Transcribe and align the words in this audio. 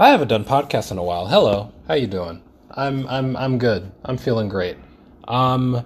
I 0.00 0.10
haven't 0.10 0.28
done 0.28 0.44
podcasts 0.44 0.92
in 0.92 0.98
a 0.98 1.02
while. 1.02 1.26
Hello, 1.26 1.72
how 1.88 1.94
you 1.94 2.06
doing? 2.06 2.40
I'm 2.70 3.04
I'm 3.08 3.36
I'm 3.36 3.58
good. 3.58 3.90
I'm 4.04 4.16
feeling 4.16 4.48
great. 4.48 4.76
Um, 5.26 5.84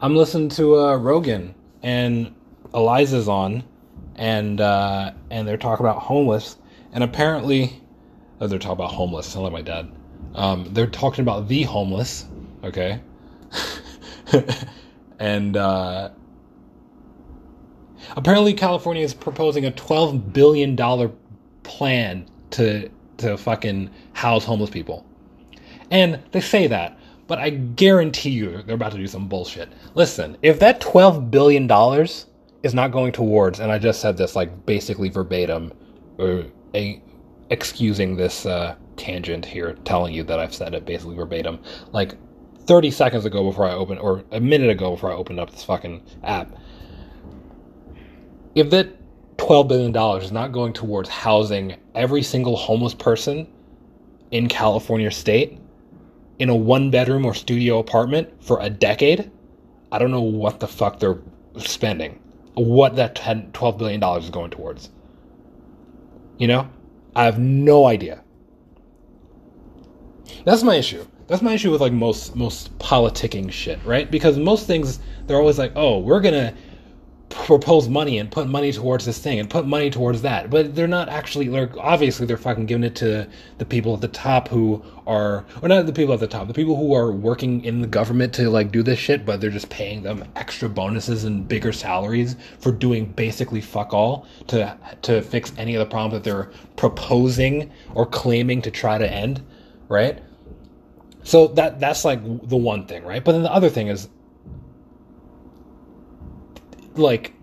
I'm 0.00 0.14
listening 0.14 0.48
to 0.50 0.78
uh, 0.78 0.96
Rogan 0.96 1.56
and 1.82 2.32
Iliza's 2.72 3.28
on, 3.28 3.64
and 4.14 4.60
uh, 4.60 5.10
and 5.30 5.48
they're 5.48 5.56
talking 5.56 5.84
about 5.84 5.98
homeless, 6.00 6.56
and 6.92 7.02
apparently, 7.02 7.82
oh, 8.40 8.46
they're 8.46 8.60
talking 8.60 8.76
about 8.76 8.92
homeless. 8.92 9.26
I 9.26 9.30
sound 9.30 9.42
like 9.42 9.52
my 9.52 9.62
dad. 9.62 9.90
Um, 10.36 10.72
they're 10.72 10.86
talking 10.86 11.22
about 11.22 11.48
the 11.48 11.64
homeless. 11.64 12.26
Okay, 12.62 13.00
and 15.18 15.56
uh, 15.56 16.10
apparently 18.16 18.54
California 18.54 19.02
is 19.02 19.14
proposing 19.14 19.66
a 19.66 19.72
twelve 19.72 20.32
billion 20.32 20.76
dollar 20.76 21.10
plan 21.64 22.24
to 22.50 22.88
to 23.18 23.36
fucking 23.36 23.90
house 24.12 24.44
homeless 24.44 24.70
people. 24.70 25.04
And 25.90 26.20
they 26.32 26.40
say 26.40 26.66
that, 26.66 26.98
but 27.26 27.38
I 27.38 27.50
guarantee 27.50 28.30
you 28.30 28.62
they're 28.62 28.74
about 28.74 28.92
to 28.92 28.98
do 28.98 29.06
some 29.06 29.28
bullshit. 29.28 29.70
Listen, 29.94 30.36
if 30.42 30.58
that 30.60 30.80
$12 30.80 31.30
billion 31.30 31.70
is 32.62 32.74
not 32.74 32.90
going 32.90 33.12
towards, 33.12 33.60
and 33.60 33.70
I 33.70 33.78
just 33.78 34.00
said 34.00 34.16
this 34.16 34.34
like 34.34 34.66
basically 34.66 35.08
verbatim, 35.08 35.72
or 36.18 36.44
a, 36.74 37.02
excusing 37.50 38.16
this 38.16 38.46
uh, 38.46 38.74
tangent 38.96 39.44
here, 39.44 39.74
telling 39.84 40.14
you 40.14 40.22
that 40.24 40.38
I've 40.38 40.54
said 40.54 40.74
it 40.74 40.84
basically 40.84 41.16
verbatim, 41.16 41.60
like 41.92 42.14
30 42.66 42.90
seconds 42.90 43.24
ago 43.24 43.44
before 43.44 43.66
I 43.66 43.72
opened, 43.72 44.00
or 44.00 44.24
a 44.32 44.40
minute 44.40 44.70
ago 44.70 44.90
before 44.92 45.10
I 45.10 45.14
opened 45.14 45.40
up 45.40 45.50
this 45.50 45.64
fucking 45.64 46.02
app. 46.22 46.50
If 48.54 48.70
that 48.70 48.97
$12 49.38 49.68
billion 49.68 50.22
is 50.22 50.32
not 50.32 50.52
going 50.52 50.72
towards 50.72 51.08
housing 51.08 51.76
every 51.94 52.22
single 52.22 52.56
homeless 52.56 52.94
person 52.94 53.46
in 54.30 54.48
California 54.48 55.10
state 55.10 55.58
in 56.38 56.48
a 56.48 56.54
one 56.54 56.90
bedroom 56.90 57.24
or 57.24 57.34
studio 57.34 57.78
apartment 57.78 58.42
for 58.42 58.60
a 58.60 58.70
decade, 58.70 59.30
I 59.90 59.98
don't 59.98 60.10
know 60.10 60.20
what 60.20 60.60
the 60.60 60.68
fuck 60.68 61.00
they're 61.00 61.18
spending. 61.56 62.20
What 62.54 62.96
that 62.96 63.14
10, 63.14 63.52
$12 63.52 63.78
billion 63.78 64.02
is 64.18 64.30
going 64.30 64.50
towards. 64.50 64.90
You 66.38 66.48
know? 66.48 66.68
I 67.16 67.24
have 67.24 67.38
no 67.38 67.86
idea. 67.86 68.22
That's 70.44 70.62
my 70.62 70.76
issue. 70.76 71.06
That's 71.26 71.42
my 71.42 71.52
issue 71.52 71.70
with 71.70 71.80
like 71.80 71.92
most 71.92 72.34
most 72.36 72.76
politicking 72.78 73.50
shit, 73.52 73.78
right? 73.84 74.10
Because 74.10 74.38
most 74.38 74.66
things 74.66 75.00
they're 75.26 75.36
always 75.36 75.58
like, 75.58 75.72
"Oh, 75.76 75.98
we're 75.98 76.20
going 76.20 76.34
to 76.34 76.54
propose 77.46 77.88
money 77.88 78.18
and 78.18 78.30
put 78.30 78.48
money 78.48 78.72
towards 78.72 79.04
this 79.06 79.18
thing 79.18 79.38
and 79.38 79.48
put 79.48 79.66
money 79.66 79.90
towards 79.90 80.22
that. 80.22 80.50
But 80.50 80.74
they're 80.74 80.86
not 80.88 81.08
actually 81.08 81.48
like 81.48 81.76
obviously 81.76 82.26
they're 82.26 82.36
fucking 82.36 82.66
giving 82.66 82.84
it 82.84 82.96
to 82.96 83.28
the 83.58 83.64
people 83.64 83.94
at 83.94 84.00
the 84.00 84.08
top 84.08 84.48
who 84.48 84.82
are 85.06 85.44
or 85.62 85.68
not 85.68 85.86
the 85.86 85.92
people 85.92 86.12
at 86.12 86.20
the 86.20 86.26
top 86.26 86.48
the 86.48 86.54
people 86.54 86.76
who 86.76 86.94
are 86.94 87.12
working 87.12 87.64
in 87.64 87.80
the 87.80 87.86
government 87.86 88.34
to 88.34 88.50
like 88.50 88.72
do 88.72 88.82
this 88.82 88.98
shit 88.98 89.24
but 89.24 89.40
they're 89.40 89.50
just 89.50 89.70
paying 89.70 90.02
them 90.02 90.24
extra 90.36 90.68
bonuses 90.68 91.24
and 91.24 91.48
bigger 91.48 91.72
salaries 91.72 92.36
for 92.58 92.72
doing 92.72 93.06
basically 93.06 93.60
fuck 93.60 93.94
all 93.94 94.26
to 94.46 94.76
to 95.02 95.22
fix 95.22 95.52
any 95.56 95.74
of 95.74 95.80
the 95.80 95.90
problems 95.90 96.12
that 96.12 96.24
they're 96.24 96.50
proposing 96.76 97.70
or 97.94 98.04
claiming 98.04 98.60
to 98.60 98.70
try 98.70 98.98
to 98.98 99.10
end 99.10 99.42
right? 99.88 100.18
So 101.22 101.48
that 101.48 101.80
that's 101.80 102.04
like 102.04 102.20
the 102.48 102.56
one 102.56 102.86
thing 102.86 103.04
right? 103.04 103.24
But 103.24 103.32
then 103.32 103.42
the 103.42 103.52
other 103.52 103.68
thing 103.68 103.88
is 103.88 104.08
like 106.98 107.34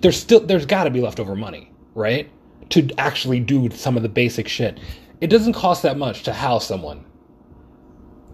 there's 0.00 0.18
still 0.18 0.40
there's 0.40 0.66
got 0.66 0.84
to 0.84 0.90
be 0.90 1.00
leftover 1.00 1.36
money, 1.36 1.72
right? 1.94 2.30
To 2.70 2.88
actually 2.98 3.40
do 3.40 3.70
some 3.70 3.96
of 3.96 4.02
the 4.02 4.08
basic 4.08 4.48
shit. 4.48 4.80
It 5.20 5.28
doesn't 5.28 5.52
cost 5.52 5.82
that 5.82 5.98
much 5.98 6.22
to 6.24 6.32
house 6.32 6.66
someone 6.66 7.04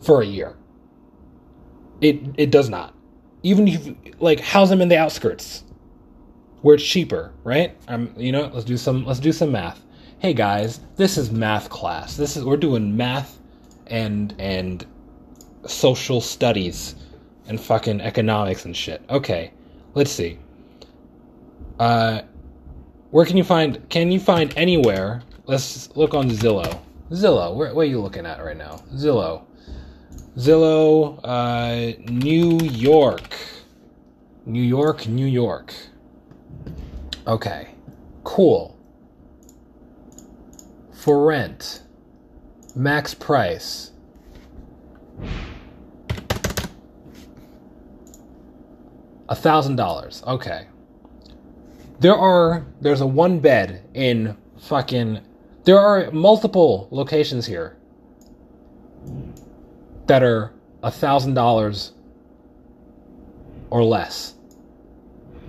for 0.01 0.23
a 0.23 0.27
year. 0.27 0.57
It 2.01 2.21
it 2.37 2.51
does 2.51 2.69
not. 2.69 2.95
Even 3.43 3.69
if 3.69 3.89
like 4.21 4.41
house 4.41 4.69
them 4.69 4.81
in 4.81 4.89
the 4.89 4.99
outskirts 4.99 5.65
where 6.63 6.77
it's 6.77 6.85
cheaper, 6.85 7.33
right? 7.45 7.77
Um, 7.89 8.13
you 8.17 8.33
know, 8.33 8.51
let's 8.53 8.65
do 8.65 8.77
some 8.77 9.05
let's 9.05 9.21
do 9.21 9.33
some 9.33 9.53
math. 9.53 9.83
Hey 10.19 10.33
guys, 10.33 10.81
this 10.97 11.19
is 11.19 11.31
math 11.31 11.69
class. 11.69 12.17
This 12.17 12.37
is 12.37 12.45
we're 12.45 12.57
doing 12.57 12.97
math 12.97 13.39
and 13.89 14.35
and 14.39 14.87
social 15.67 16.21
studies 16.21 16.95
and 17.49 17.61
fucking 17.61 18.01
economics 18.01 18.65
and 18.65 18.77
shit. 18.77 19.03
Okay 19.11 19.53
let's 19.97 20.13
see. 20.13 20.39
Uh, 21.81 22.23
where 23.11 23.27
can 23.27 23.37
you 23.37 23.45
find? 23.45 23.89
Can 23.89 24.13
you 24.13 24.21
find 24.21 24.53
anywhere? 24.57 25.23
Let's 25.47 25.95
look 25.97 26.15
on 26.15 26.31
Zillow. 26.31 26.81
Zillow. 27.11 27.55
Where, 27.57 27.75
where 27.75 27.85
are 27.87 27.89
you 27.89 28.01
looking 28.01 28.27
at 28.27 28.45
right 28.45 28.57
now? 28.57 28.83
Zillow. 28.95 29.45
Zillow. 30.37 31.19
Uh, 31.25 31.99
New 32.11 32.61
York. 32.61 33.35
New 34.45 34.63
York. 34.63 35.09
New 35.09 35.27
York. 35.27 35.75
Okay. 37.27 37.69
Cool. 38.23 38.79
For 40.93 41.25
rent. 41.25 41.83
Max 42.75 43.15
price. 43.15 43.93
A 49.29 49.35
thousand 49.35 49.77
dollars. 49.77 50.23
Okay. 50.27 50.67
There 51.99 52.15
are 52.15 52.67
there's 52.81 53.01
a 53.01 53.07
one 53.07 53.41
bed 53.41 53.83
in 53.95 54.37
fucking 54.59 55.21
there 55.65 55.79
are 55.79 56.11
multiple 56.13 56.89
locations 56.91 57.47
here 57.47 57.77
that 60.07 60.23
are 60.23 60.53
a 60.83 60.91
thousand 60.91 61.35
dollars 61.35 61.93
or 63.71 63.83
less 63.83 64.35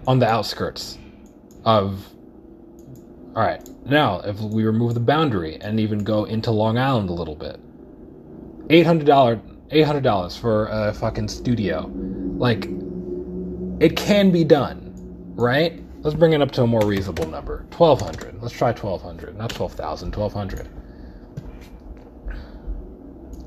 on 0.08 0.20
the 0.20 0.28
outskirts 0.28 0.98
of 1.66 2.08
all 3.36 3.44
right 3.44 3.70
now 3.86 4.20
if 4.22 4.40
we 4.40 4.64
remove 4.64 4.94
the 4.94 5.00
boundary 5.00 5.58
and 5.62 5.80
even 5.80 6.04
go 6.04 6.24
into 6.24 6.50
long 6.50 6.78
island 6.78 7.10
a 7.10 7.14
little 7.14 7.36
bit 7.36 7.60
$800 8.70 9.42
$800 9.70 10.40
for 10.40 10.68
a 10.68 10.94
fucking 10.94 11.28
studio 11.28 11.92
like 12.38 12.68
it 13.80 13.96
can 13.96 14.32
be 14.32 14.44
done, 14.44 14.94
right? 15.36 15.82
Let's 16.02 16.16
bring 16.16 16.34
it 16.34 16.42
up 16.42 16.52
to 16.52 16.64
a 16.64 16.68
more 16.68 16.86
reasonable 16.86 17.28
number. 17.28 17.66
1200. 17.76 18.42
Let's 18.42 18.54
try 18.54 18.72
1200, 18.72 19.38
not 19.38 19.50
12,000, 19.50 20.16
1200. 20.16 20.70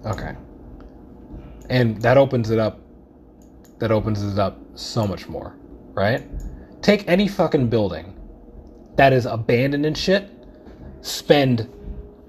Okay. 0.07 0.35
And 1.69 2.01
that 2.03 2.17
opens 2.17 2.51
it 2.51 2.59
up 2.59 2.81
that 3.79 3.91
opens 3.91 4.23
it 4.23 4.39
up 4.39 4.59
so 4.75 5.07
much 5.07 5.27
more, 5.27 5.57
right? 5.95 6.23
Take 6.83 7.09
any 7.09 7.27
fucking 7.27 7.69
building 7.69 8.15
that 8.97 9.15
is 9.15 9.25
abandoned 9.25 9.87
and 9.87 9.97
shit, 9.97 10.31
spend 11.01 11.67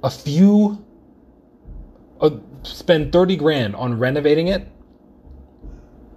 a 0.04 0.10
few 0.10 0.84
uh, 2.22 2.30
spend 2.64 3.12
30 3.12 3.36
grand 3.36 3.76
on 3.76 3.98
renovating 4.00 4.48
it 4.48 4.68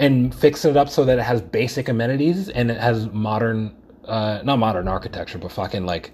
and 0.01 0.35
fix 0.35 0.65
it 0.65 0.77
up 0.77 0.89
so 0.89 1.05
that 1.05 1.19
it 1.19 1.23
has 1.23 1.41
basic 1.41 1.89
amenities 1.89 2.49
and 2.49 2.71
it 2.71 2.81
has 2.81 3.07
modern 3.11 3.75
uh 4.07 4.41
not 4.45 4.59
modern 4.59 4.89
architecture 4.89 5.39
but 5.39 5.51
fucking 5.51 5.87
like 5.87 6.13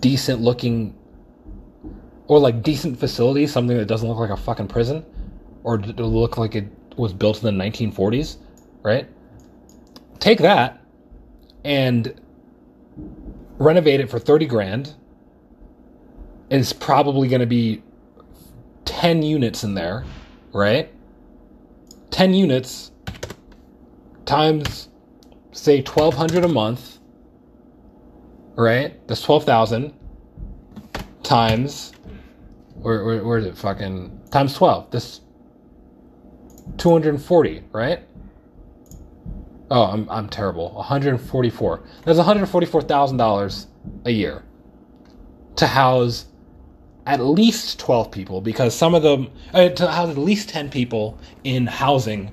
decent 0.00 0.40
looking 0.40 0.94
or 2.26 2.38
like 2.38 2.62
decent 2.62 2.98
facilities 2.98 3.52
something 3.52 3.76
that 3.76 3.86
doesn't 3.86 4.08
look 4.08 4.18
like 4.18 4.30
a 4.30 4.36
fucking 4.36 4.68
prison 4.68 5.04
or 5.64 5.78
look 5.78 6.36
like 6.38 6.54
it 6.54 6.66
was 6.96 7.12
built 7.12 7.42
in 7.42 7.56
the 7.56 7.64
1940s 7.64 8.36
right? 8.82 9.08
Take 10.18 10.38
that 10.38 10.80
and 11.64 12.20
renovate 13.58 14.00
it 14.00 14.10
for 14.10 14.18
30 14.18 14.46
grand 14.46 14.94
it's 16.50 16.72
probably 16.72 17.28
going 17.28 17.40
to 17.40 17.46
be 17.46 17.82
10 18.84 19.22
units 19.22 19.64
in 19.64 19.74
there 19.74 20.04
right 20.52 20.92
10 22.12 22.34
units 22.34 22.92
times 24.24 24.88
say 25.50 25.82
1200 25.82 26.44
a 26.44 26.48
month 26.48 26.98
right? 28.54 29.06
That's 29.08 29.22
12000 29.22 29.94
times 31.22 31.92
where, 32.74 33.04
where, 33.04 33.24
where 33.24 33.38
is 33.38 33.46
it 33.46 33.56
fucking 33.56 34.20
times 34.30 34.54
12 34.54 34.90
this 34.90 35.20
240 36.78 37.64
right? 37.72 38.00
Oh 39.70 39.84
i'm, 39.84 40.08
I'm 40.10 40.28
terrible. 40.28 40.72
144 40.74 41.82
that's 42.04 42.18
$144000 42.18 43.66
a 44.04 44.10
year 44.10 44.42
to 45.56 45.66
house 45.66 46.26
at 47.06 47.20
least 47.20 47.78
12 47.78 48.10
people 48.10 48.40
because 48.40 48.74
some 48.74 48.94
of 48.94 49.02
them 49.02 49.30
uh, 49.52 49.68
to 49.68 49.90
house 49.90 50.10
at 50.10 50.18
least 50.18 50.48
10 50.48 50.70
people 50.70 51.18
in 51.44 51.66
housing 51.66 52.32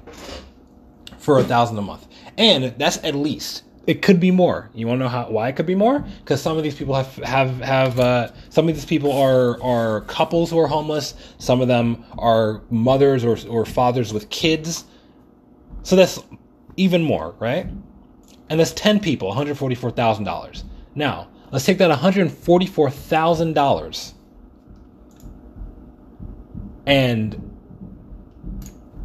for 1.18 1.40
a 1.40 1.44
thousand 1.44 1.78
a 1.78 1.82
month. 1.82 2.08
And 2.38 2.74
that's 2.78 2.98
at 3.04 3.16
least. 3.16 3.64
It 3.88 4.04
could 4.04 4.20
be 4.20 4.30
more. 4.30 4.70
You 4.76 4.88
want 4.88 5.00
to 5.00 5.06
know 5.06 5.10
how, 5.10 5.30
why 5.30 5.50
it 5.50 5.56
could 5.56 5.66
be 5.66 5.74
more? 5.74 6.06
Because 6.20 6.42
some 6.42 6.58
of 6.58 6.64
these 6.64 6.76
people 6.76 6.94
have 6.94 7.16
have 7.16 7.60
have 7.62 8.00
uh, 8.00 8.32
some 8.50 8.70
of 8.70 8.76
these 8.76 8.86
people 8.86 9.12
are 9.12 9.60
are 9.64 10.02
couples 10.02 10.52
who 10.52 10.60
are 10.60 10.68
homeless. 10.68 11.16
Some 11.40 11.60
of 11.60 11.68
them 11.68 12.06
are 12.20 12.62
mothers 12.70 13.26
or, 13.26 13.36
or 13.48 13.66
fathers 13.66 14.14
with 14.14 14.30
kids. 14.30 14.86
So 15.82 15.96
that's 15.96 16.20
even 16.80 17.04
more 17.04 17.36
right? 17.40 17.68
And 18.50 18.60
that's 18.60 18.74
10 18.74 19.00
people 19.02 19.32
$144000 19.34 20.64
now 20.96 21.28
let's 21.52 21.66
take 21.66 21.78
that 21.78 21.92
$144000 22.00 24.14
and 26.86 27.34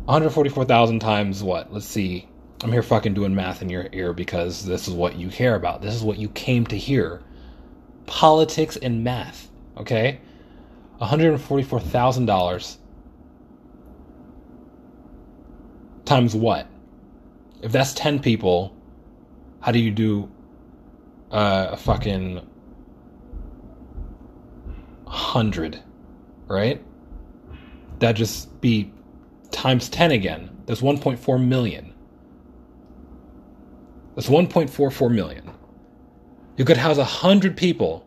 144,000 0.04 0.98
times 1.00 1.42
what? 1.42 1.72
Let's 1.72 1.86
see. 1.86 2.28
I'm 2.62 2.72
here 2.72 2.82
fucking 2.82 3.14
doing 3.14 3.34
math 3.34 3.62
in 3.62 3.68
your 3.68 3.88
ear 3.92 4.12
because 4.12 4.64
this 4.64 4.88
is 4.88 4.94
what 4.94 5.16
you 5.16 5.28
care 5.28 5.54
about. 5.54 5.82
This 5.82 5.94
is 5.94 6.02
what 6.02 6.18
you 6.18 6.28
came 6.30 6.66
to 6.66 6.76
hear. 6.76 7.22
Politics 8.06 8.76
and 8.76 9.02
math, 9.02 9.48
okay? 9.76 10.20
$144,000 11.00 12.76
times 16.04 16.36
what? 16.36 16.66
If 17.62 17.72
that's 17.72 17.94
10 17.94 18.20
people, 18.20 18.76
how 19.60 19.72
do 19.72 19.78
you 19.78 19.90
do 19.90 20.30
uh, 21.30 21.68
a 21.72 21.76
fucking 21.76 22.36
100, 25.04 25.82
right? 26.46 26.82
That'd 28.04 28.18
just 28.18 28.60
be 28.60 28.92
times 29.50 29.88
10 29.88 30.10
again. 30.10 30.50
That's 30.66 30.82
1.4 30.82 31.42
million. 31.42 31.94
That's 34.14 34.28
1.44 34.28 35.10
million. 35.10 35.50
You 36.58 36.66
could 36.66 36.76
house 36.76 36.98
100 36.98 37.56
people 37.56 38.06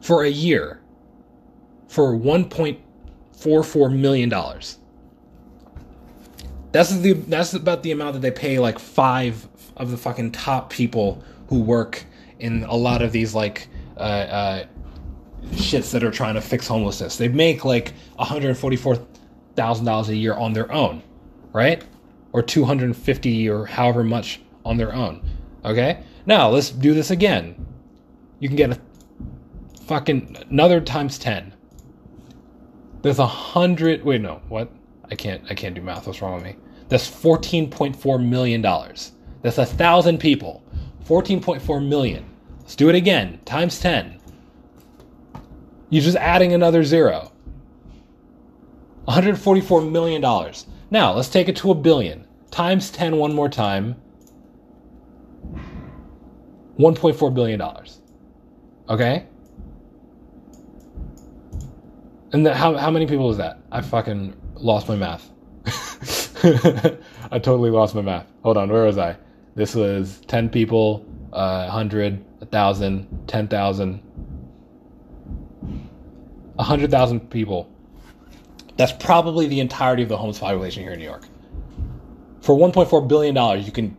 for 0.00 0.24
a 0.24 0.28
year 0.28 0.80
for 1.86 2.16
1.44 2.18 3.96
million 3.96 4.28
dollars. 4.28 4.78
That's 6.72 6.96
the 6.98 7.12
that's 7.12 7.54
about 7.54 7.84
the 7.84 7.92
amount 7.92 8.14
that 8.14 8.20
they 8.22 8.32
pay 8.32 8.58
like 8.58 8.80
five 8.80 9.46
of 9.76 9.92
the 9.92 9.96
fucking 9.96 10.32
top 10.32 10.70
people 10.70 11.22
who 11.46 11.60
work 11.60 12.04
in 12.40 12.64
a 12.64 12.74
lot 12.74 13.00
of 13.00 13.12
these 13.12 13.32
like 13.32 13.68
uh, 13.96 14.00
uh, 14.00 14.64
shits 15.52 15.90
that 15.92 16.02
are 16.04 16.10
trying 16.10 16.34
to 16.34 16.40
fix 16.40 16.66
homelessness. 16.66 17.16
They 17.16 17.28
make 17.28 17.64
like 17.64 17.94
$144,000 18.18 20.08
a 20.08 20.16
year 20.16 20.34
on 20.34 20.52
their 20.52 20.70
own, 20.72 21.02
right? 21.52 21.82
Or 22.32 22.42
250 22.42 23.48
or 23.48 23.66
however 23.66 24.02
much 24.04 24.40
on 24.64 24.76
their 24.76 24.92
own. 24.92 25.22
Okay? 25.64 26.02
Now, 26.26 26.48
let's 26.48 26.70
do 26.70 26.94
this 26.94 27.10
again. 27.10 27.66
You 28.40 28.48
can 28.48 28.56
get 28.56 28.70
a 28.70 28.80
fucking 29.86 30.36
another 30.50 30.80
times 30.80 31.18
10. 31.18 31.54
There's 33.02 33.18
a 33.18 33.26
hundred. 33.26 34.02
Wait, 34.02 34.22
no. 34.22 34.40
What? 34.48 34.70
I 35.10 35.14
can't. 35.14 35.42
I 35.50 35.54
can't 35.54 35.74
do 35.74 35.82
math. 35.82 36.06
What's 36.06 36.22
wrong 36.22 36.36
with 36.36 36.44
me? 36.44 36.56
That's 36.88 37.08
14.4 37.08 38.26
million 38.26 38.62
dollars. 38.62 39.12
That's 39.42 39.58
a 39.58 39.66
thousand 39.66 40.18
people. 40.18 40.62
14.4 41.06 41.86
million. 41.86 42.24
Let's 42.60 42.76
do 42.76 42.88
it 42.88 42.94
again. 42.94 43.40
Times 43.44 43.78
10. 43.78 44.18
You're 45.94 46.02
just 46.02 46.16
adding 46.16 46.52
another 46.52 46.82
zero. 46.82 47.30
$144 49.06 49.92
million. 49.92 50.20
Now, 50.90 51.12
let's 51.12 51.28
take 51.28 51.48
it 51.48 51.54
to 51.58 51.70
a 51.70 51.74
billion. 51.76 52.26
Times 52.50 52.90
10 52.90 53.16
one 53.16 53.32
more 53.32 53.48
time. 53.48 53.94
$1.4 56.80 57.32
billion. 57.32 57.62
Okay? 58.88 59.28
And 62.32 62.44
the, 62.44 62.52
how, 62.52 62.76
how 62.76 62.90
many 62.90 63.06
people 63.06 63.30
is 63.30 63.36
that? 63.36 63.60
I 63.70 63.80
fucking 63.80 64.34
lost 64.56 64.88
my 64.88 64.96
math. 64.96 65.30
I 67.30 67.38
totally 67.38 67.70
lost 67.70 67.94
my 67.94 68.02
math. 68.02 68.26
Hold 68.42 68.56
on, 68.56 68.68
where 68.68 68.82
was 68.82 68.98
I? 68.98 69.16
This 69.54 69.76
was 69.76 70.22
10 70.26 70.48
people, 70.48 71.06
uh, 71.32 71.68
100, 71.68 72.40
1,000, 72.40 73.28
10,000, 73.28 74.03
100,000 76.56 77.30
people. 77.30 77.70
That's 78.76 78.92
probably 78.92 79.46
the 79.46 79.60
entirety 79.60 80.02
of 80.02 80.08
the 80.08 80.16
homeless 80.16 80.38
population 80.38 80.82
here 80.82 80.92
in 80.92 80.98
New 80.98 81.04
York. 81.04 81.26
For 82.40 82.56
$1.4 82.56 83.08
billion, 83.08 83.64
you 83.64 83.72
can 83.72 83.96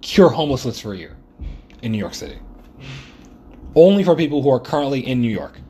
cure 0.00 0.28
homelessness 0.28 0.80
for 0.80 0.94
a 0.94 0.96
year 0.96 1.16
in 1.82 1.92
New 1.92 1.98
York 1.98 2.14
City. 2.14 2.38
Only 3.74 4.02
for 4.02 4.16
people 4.16 4.42
who 4.42 4.50
are 4.50 4.60
currently 4.60 5.06
in 5.06 5.20
New 5.20 5.30
York. 5.30 5.60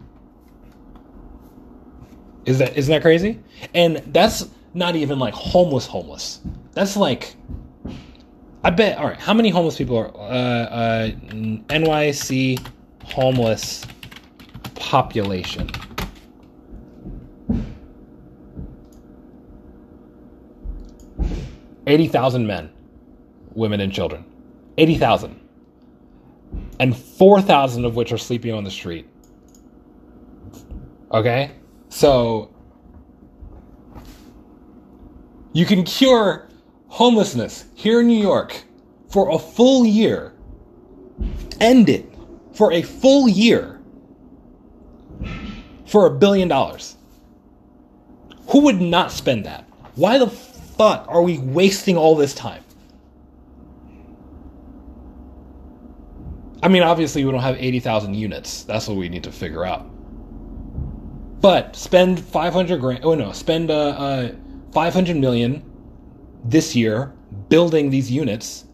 Is 2.46 2.58
that 2.58 2.78
isn't 2.78 2.90
that 2.90 3.02
crazy? 3.02 3.40
And 3.74 3.98
that's 4.06 4.48
not 4.72 4.96
even 4.96 5.18
like 5.18 5.34
homeless 5.34 5.86
homeless. 5.86 6.40
That's 6.72 6.96
like 6.96 7.36
I 8.64 8.70
bet 8.70 8.96
all 8.96 9.06
right, 9.06 9.18
how 9.18 9.34
many 9.34 9.50
homeless 9.50 9.76
people 9.76 9.98
are 9.98 10.16
uh, 10.16 10.20
uh 10.20 11.10
NYC 11.10 12.66
homeless 13.04 13.84
population? 14.74 15.70
80,000 21.88 22.46
men, 22.46 22.70
women, 23.54 23.80
and 23.80 23.92
children. 23.92 24.24
80,000. 24.76 25.40
And 26.78 26.96
4,000 26.96 27.84
of 27.84 27.96
which 27.96 28.12
are 28.12 28.18
sleeping 28.18 28.52
on 28.52 28.62
the 28.62 28.70
street. 28.70 29.08
Okay? 31.10 31.52
So, 31.88 32.54
you 35.52 35.64
can 35.64 35.82
cure 35.84 36.48
homelessness 36.88 37.64
here 37.74 38.00
in 38.00 38.06
New 38.06 38.20
York 38.20 38.62
for 39.08 39.30
a 39.30 39.38
full 39.38 39.86
year. 39.86 40.34
End 41.60 41.88
it 41.88 42.12
for 42.52 42.72
a 42.72 42.82
full 42.82 43.28
year 43.28 43.80
for 45.86 46.06
a 46.06 46.10
billion 46.10 46.48
dollars. 46.48 46.96
Who 48.50 48.60
would 48.60 48.80
not 48.80 49.10
spend 49.10 49.46
that? 49.46 49.66
Why 49.94 50.18
the 50.18 50.26
fuck 50.78 51.06
are 51.08 51.22
we 51.22 51.38
wasting 51.38 51.96
all 51.96 52.14
this 52.14 52.32
time? 52.32 52.62
I 56.62 56.68
mean, 56.68 56.82
obviously, 56.82 57.24
we 57.24 57.30
don't 57.30 57.40
have 57.40 57.56
80,000 57.56 58.14
units. 58.14 58.64
That's 58.64 58.88
what 58.88 58.96
we 58.96 59.08
need 59.08 59.24
to 59.24 59.32
figure 59.32 59.64
out. 59.64 59.88
But 61.40 61.76
spend 61.76 62.18
500 62.18 62.80
grand. 62.80 63.04
Oh, 63.04 63.14
no. 63.14 63.30
Spend 63.30 63.70
uh, 63.70 63.90
uh, 63.90 64.32
500 64.72 65.16
million 65.16 65.62
this 66.44 66.74
year 66.74 67.12
building 67.48 67.90
these 67.90 68.10
units 68.10 68.64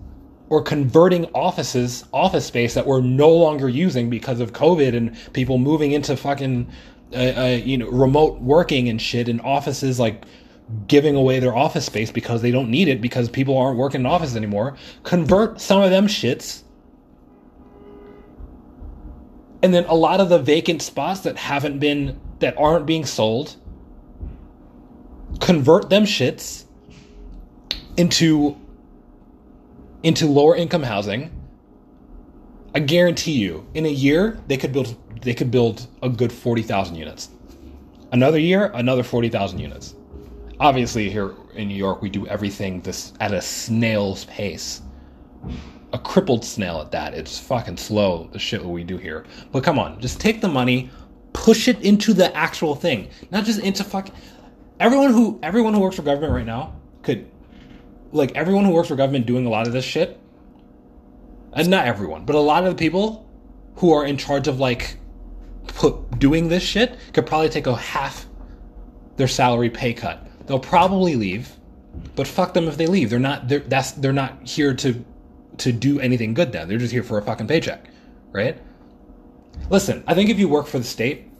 or 0.48 0.62
converting 0.62 1.26
offices, 1.34 2.04
office 2.12 2.46
space 2.46 2.72
that 2.74 2.86
we're 2.86 3.02
no 3.02 3.30
longer 3.30 3.68
using 3.68 4.08
because 4.08 4.40
of 4.40 4.52
COVID 4.52 4.96
and 4.96 5.16
people 5.34 5.58
moving 5.58 5.92
into 5.92 6.16
fucking, 6.16 6.70
uh, 7.12 7.16
uh, 7.16 7.60
you 7.62 7.76
know, 7.76 7.88
remote 7.90 8.40
working 8.40 8.88
and 8.88 9.00
shit 9.00 9.28
in 9.28 9.40
offices 9.40 10.00
like 10.00 10.24
giving 10.86 11.14
away 11.14 11.40
their 11.40 11.54
office 11.54 11.84
space 11.84 12.10
because 12.10 12.42
they 12.42 12.50
don't 12.50 12.70
need 12.70 12.88
it 12.88 13.00
because 13.00 13.28
people 13.28 13.56
aren't 13.56 13.76
working 13.76 14.00
in 14.00 14.06
office 14.06 14.34
anymore. 14.34 14.76
Convert 15.02 15.60
some 15.60 15.82
of 15.82 15.90
them 15.90 16.06
shits. 16.06 16.62
And 19.62 19.74
then 19.74 19.84
a 19.86 19.94
lot 19.94 20.20
of 20.20 20.28
the 20.28 20.38
vacant 20.38 20.82
spots 20.82 21.20
that 21.20 21.36
haven't 21.36 21.78
been 21.78 22.20
that 22.40 22.56
aren't 22.58 22.86
being 22.86 23.04
sold 23.04 23.56
convert 25.40 25.90
them 25.90 26.04
shits 26.04 26.64
into 27.96 28.56
into 30.02 30.26
lower 30.26 30.54
income 30.54 30.82
housing. 30.82 31.30
I 32.74 32.80
guarantee 32.80 33.32
you, 33.32 33.66
in 33.74 33.86
a 33.86 33.90
year 33.90 34.38
they 34.48 34.56
could 34.56 34.72
build 34.72 34.96
they 35.22 35.34
could 35.34 35.50
build 35.50 35.86
a 36.02 36.08
good 36.08 36.32
40,000 36.32 36.96
units. 36.96 37.30
Another 38.12 38.38
year, 38.38 38.70
another 38.74 39.02
40,000 39.02 39.58
units 39.58 39.94
obviously 40.60 41.10
here 41.10 41.34
in 41.54 41.68
New 41.68 41.74
York 41.74 42.02
we 42.02 42.08
do 42.08 42.26
everything 42.26 42.80
this 42.80 43.12
at 43.20 43.32
a 43.32 43.40
snail's 43.40 44.24
pace. 44.26 44.82
A 45.92 45.98
crippled 45.98 46.44
snail 46.44 46.80
at 46.80 46.90
that. 46.92 47.14
It's 47.14 47.38
fucking 47.38 47.76
slow 47.76 48.28
the 48.32 48.38
shit 48.38 48.64
we 48.64 48.82
do 48.82 48.96
here. 48.96 49.24
But 49.52 49.62
come 49.62 49.78
on, 49.78 50.00
just 50.00 50.20
take 50.20 50.40
the 50.40 50.48
money, 50.48 50.90
push 51.32 51.68
it 51.68 51.80
into 51.82 52.12
the 52.12 52.34
actual 52.36 52.74
thing, 52.74 53.10
not 53.30 53.44
just 53.44 53.60
into 53.60 53.84
fuck. 53.84 54.08
Everyone 54.80 55.12
who 55.12 55.38
everyone 55.42 55.74
who 55.74 55.80
works 55.80 55.96
for 55.96 56.02
government 56.02 56.32
right 56.32 56.46
now 56.46 56.74
could, 57.02 57.30
like 58.12 58.34
everyone 58.34 58.64
who 58.64 58.72
works 58.72 58.88
for 58.88 58.96
government 58.96 59.26
doing 59.26 59.46
a 59.46 59.50
lot 59.50 59.66
of 59.66 59.72
this 59.72 59.84
shit. 59.84 60.18
And 61.52 61.68
not 61.68 61.86
everyone, 61.86 62.24
but 62.24 62.34
a 62.34 62.40
lot 62.40 62.64
of 62.64 62.76
the 62.76 62.78
people 62.78 63.30
who 63.76 63.92
are 63.92 64.04
in 64.04 64.16
charge 64.16 64.48
of 64.48 64.58
like 64.58 64.96
put, 65.68 66.18
doing 66.18 66.48
this 66.48 66.62
shit 66.64 66.98
could 67.12 67.26
probably 67.26 67.48
take 67.48 67.68
a 67.68 67.76
half 67.76 68.26
their 69.16 69.28
salary 69.28 69.70
pay 69.70 69.94
cut 69.94 70.26
They'll 70.46 70.58
probably 70.58 71.16
leave, 71.16 71.50
but 72.16 72.26
fuck 72.26 72.54
them 72.54 72.68
if 72.68 72.76
they 72.76 72.86
leave. 72.86 73.10
They're 73.10 73.18
not. 73.18 73.48
They're 73.48 73.60
that's. 73.60 73.92
They're 73.92 74.12
not 74.12 74.46
here 74.46 74.74
to 74.74 75.04
to 75.58 75.72
do 75.72 76.00
anything 76.00 76.34
good 76.34 76.52
then. 76.52 76.68
They're 76.68 76.78
just 76.78 76.92
here 76.92 77.02
for 77.02 77.18
a 77.18 77.22
fucking 77.22 77.46
paycheck, 77.46 77.88
right? 78.32 78.60
Listen, 79.70 80.04
I 80.06 80.14
think 80.14 80.30
if 80.30 80.38
you 80.38 80.48
work 80.48 80.66
for 80.66 80.78
the 80.78 80.84
state, 80.84 81.30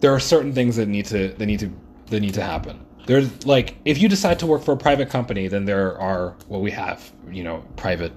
there 0.00 0.12
are 0.12 0.20
certain 0.20 0.52
things 0.52 0.76
that 0.76 0.88
need 0.88 1.06
to 1.06 1.28
that 1.28 1.46
need 1.46 1.60
to 1.60 1.72
that 2.06 2.20
need 2.20 2.34
to 2.34 2.42
happen. 2.42 2.84
There's 3.06 3.46
like 3.46 3.76
if 3.84 3.98
you 3.98 4.08
decide 4.08 4.38
to 4.40 4.46
work 4.46 4.62
for 4.62 4.72
a 4.72 4.76
private 4.76 5.10
company, 5.10 5.48
then 5.48 5.64
there 5.64 5.98
are 5.98 6.36
well 6.48 6.60
we 6.60 6.70
have 6.72 7.12
you 7.30 7.44
know 7.44 7.64
private 7.76 8.12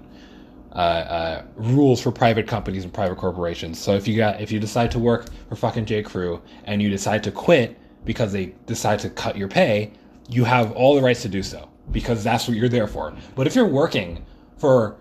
uh, 0.73 0.75
uh, 0.75 1.45
rules 1.55 2.01
for 2.01 2.11
private 2.11 2.47
companies 2.47 2.83
and 2.83 2.93
private 2.93 3.17
corporations. 3.17 3.79
So 3.79 3.93
if 3.93 4.07
you 4.07 4.17
got 4.17 4.41
if 4.41 4.51
you 4.51 4.59
decide 4.59 4.91
to 4.91 4.99
work 4.99 5.29
for 5.49 5.55
fucking 5.55 5.85
J 5.85 6.03
Crew 6.03 6.41
and 6.65 6.81
you 6.81 6.89
decide 6.89 7.23
to 7.23 7.31
quit 7.31 7.79
because 8.07 8.31
they 8.31 8.55
decide 8.65 8.97
to 8.99 9.09
cut 9.09 9.37
your 9.37 9.49
pay, 9.49 9.91
you 10.29 10.45
have 10.45 10.71
all 10.71 10.95
the 10.95 11.01
rights 11.01 11.21
to 11.21 11.29
do 11.29 11.43
so 11.43 11.69
because 11.91 12.23
that's 12.23 12.47
what 12.47 12.57
you're 12.57 12.69
there 12.69 12.87
for. 12.87 13.13
But 13.35 13.45
if 13.45 13.55
you're 13.55 13.67
working 13.67 14.25
for 14.57 14.97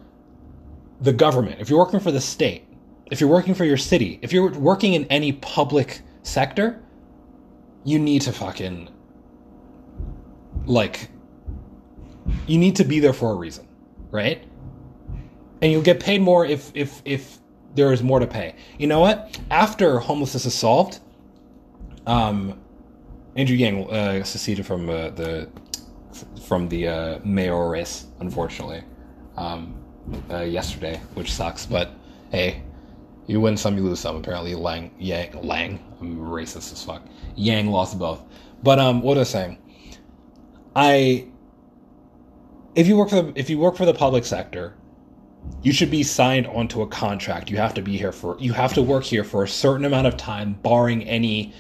the 1.00 1.12
government, 1.12 1.60
if 1.60 1.70
you're 1.70 1.78
working 1.78 2.00
for 2.00 2.10
the 2.10 2.20
state, 2.20 2.64
if 3.06 3.20
you're 3.20 3.30
working 3.30 3.54
for 3.54 3.64
your 3.64 3.76
city, 3.76 4.18
if 4.22 4.32
you're 4.32 4.50
working 4.50 4.94
in 4.94 5.04
any 5.06 5.32
public 5.32 6.00
sector, 6.24 6.82
you 7.84 8.00
need 8.00 8.22
to 8.22 8.32
fucking 8.32 8.90
like 10.64 11.08
you 12.48 12.58
need 12.58 12.74
to 12.76 12.84
be 12.84 12.98
there 12.98 13.12
for 13.12 13.30
a 13.30 13.36
reason, 13.36 13.68
right? 14.10 14.42
And 15.62 15.70
you'll 15.70 15.82
get 15.82 16.00
paid 16.00 16.20
more 16.20 16.44
if 16.44 16.72
if 16.74 17.02
if 17.04 17.38
there 17.76 17.92
is 17.92 18.02
more 18.02 18.18
to 18.18 18.26
pay. 18.26 18.56
You 18.78 18.88
know 18.88 18.98
what? 18.98 19.38
After 19.50 20.00
homelessness 20.00 20.44
is 20.44 20.54
solved, 20.54 20.98
um, 22.06 22.58
Andrew 23.36 23.56
Yang 23.56 23.90
uh, 23.90 24.24
seceded 24.24 24.64
from 24.64 24.88
uh, 24.88 25.10
the 25.10 25.48
from 26.46 26.68
the 26.68 26.88
uh, 26.88 27.18
mayor 27.22 27.68
race, 27.68 28.06
unfortunately, 28.20 28.82
um, 29.36 29.76
uh, 30.30 30.40
yesterday, 30.40 30.98
which 31.14 31.32
sucks. 31.32 31.66
But 31.66 31.90
hey, 32.30 32.62
you 33.26 33.40
win 33.40 33.56
some, 33.56 33.76
you 33.76 33.84
lose 33.84 34.00
some. 34.00 34.16
Apparently, 34.16 34.54
Lang 34.54 34.90
Yang 34.98 35.42
Lang, 35.42 35.84
I'm 36.00 36.18
racist 36.18 36.72
as 36.72 36.82
fuck. 36.82 37.02
Yang 37.34 37.68
lost 37.68 37.98
both. 37.98 38.22
But 38.62 38.78
um, 38.78 39.02
what 39.02 39.18
was 39.18 39.28
I 39.34 39.40
saying? 39.40 39.58
I 40.74 41.26
if 42.74 42.86
you 42.86 42.96
work 42.96 43.10
for 43.10 43.22
the, 43.22 43.32
if 43.34 43.50
you 43.50 43.58
work 43.58 43.76
for 43.76 43.84
the 43.84 43.94
public 43.94 44.24
sector, 44.24 44.74
you 45.62 45.72
should 45.72 45.90
be 45.90 46.02
signed 46.02 46.46
onto 46.46 46.82
a 46.82 46.86
contract. 46.86 47.50
You 47.50 47.58
have 47.58 47.74
to 47.74 47.82
be 47.82 47.98
here 47.98 48.12
for 48.12 48.38
you 48.38 48.54
have 48.54 48.72
to 48.74 48.82
work 48.82 49.04
here 49.04 49.24
for 49.24 49.42
a 49.42 49.48
certain 49.48 49.84
amount 49.84 50.06
of 50.06 50.16
time, 50.16 50.54
barring 50.62 51.02
any 51.04 51.52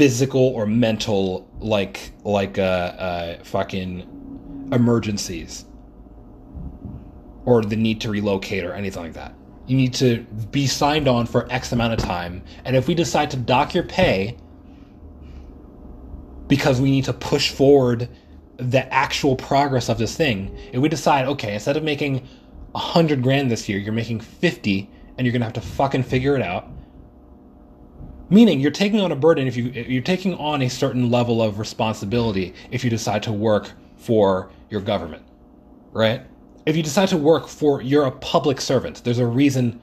physical 0.00 0.40
or 0.40 0.64
mental 0.64 1.46
like 1.58 2.12
like 2.24 2.58
uh, 2.58 2.62
uh 2.62 3.44
fucking 3.44 4.00
emergencies 4.72 5.66
or 7.44 7.60
the 7.60 7.76
need 7.76 8.00
to 8.00 8.08
relocate 8.08 8.64
or 8.64 8.72
anything 8.72 9.02
like 9.02 9.12
that. 9.12 9.34
You 9.66 9.76
need 9.76 9.92
to 9.94 10.22
be 10.50 10.66
signed 10.66 11.06
on 11.06 11.26
for 11.26 11.46
X 11.52 11.72
amount 11.72 11.92
of 11.92 11.98
time, 11.98 12.42
and 12.64 12.76
if 12.76 12.88
we 12.88 12.94
decide 12.94 13.30
to 13.32 13.36
dock 13.36 13.74
your 13.74 13.84
pay 13.84 14.38
because 16.48 16.80
we 16.80 16.90
need 16.90 17.04
to 17.04 17.12
push 17.12 17.50
forward 17.50 18.08
the 18.56 18.90
actual 18.90 19.36
progress 19.36 19.90
of 19.90 19.98
this 19.98 20.16
thing, 20.16 20.56
if 20.72 20.80
we 20.80 20.88
decide, 20.88 21.26
okay, 21.26 21.52
instead 21.52 21.76
of 21.76 21.82
making 21.82 22.26
a 22.74 22.78
hundred 22.78 23.22
grand 23.22 23.50
this 23.50 23.68
year, 23.68 23.78
you're 23.78 23.92
making 23.92 24.20
fifty, 24.20 24.88
and 25.18 25.26
you're 25.26 25.32
gonna 25.32 25.44
have 25.44 25.52
to 25.52 25.60
fucking 25.60 26.04
figure 26.04 26.36
it 26.36 26.42
out. 26.42 26.70
Meaning, 28.30 28.60
you're 28.60 28.70
taking 28.70 29.00
on 29.00 29.10
a 29.10 29.16
burden 29.16 29.46
if 29.46 29.56
you 29.56 29.64
you're 29.64 30.02
taking 30.02 30.34
on 30.34 30.62
a 30.62 30.70
certain 30.70 31.10
level 31.10 31.42
of 31.42 31.58
responsibility 31.58 32.54
if 32.70 32.84
you 32.84 32.90
decide 32.90 33.22
to 33.24 33.32
work 33.32 33.72
for 33.96 34.50
your 34.70 34.80
government, 34.80 35.24
right? 35.92 36.22
If 36.64 36.76
you 36.76 36.82
decide 36.82 37.08
to 37.08 37.16
work 37.16 37.48
for, 37.48 37.82
you're 37.82 38.06
a 38.06 38.12
public 38.12 38.60
servant. 38.60 39.02
There's 39.02 39.18
a 39.18 39.26
reason. 39.26 39.80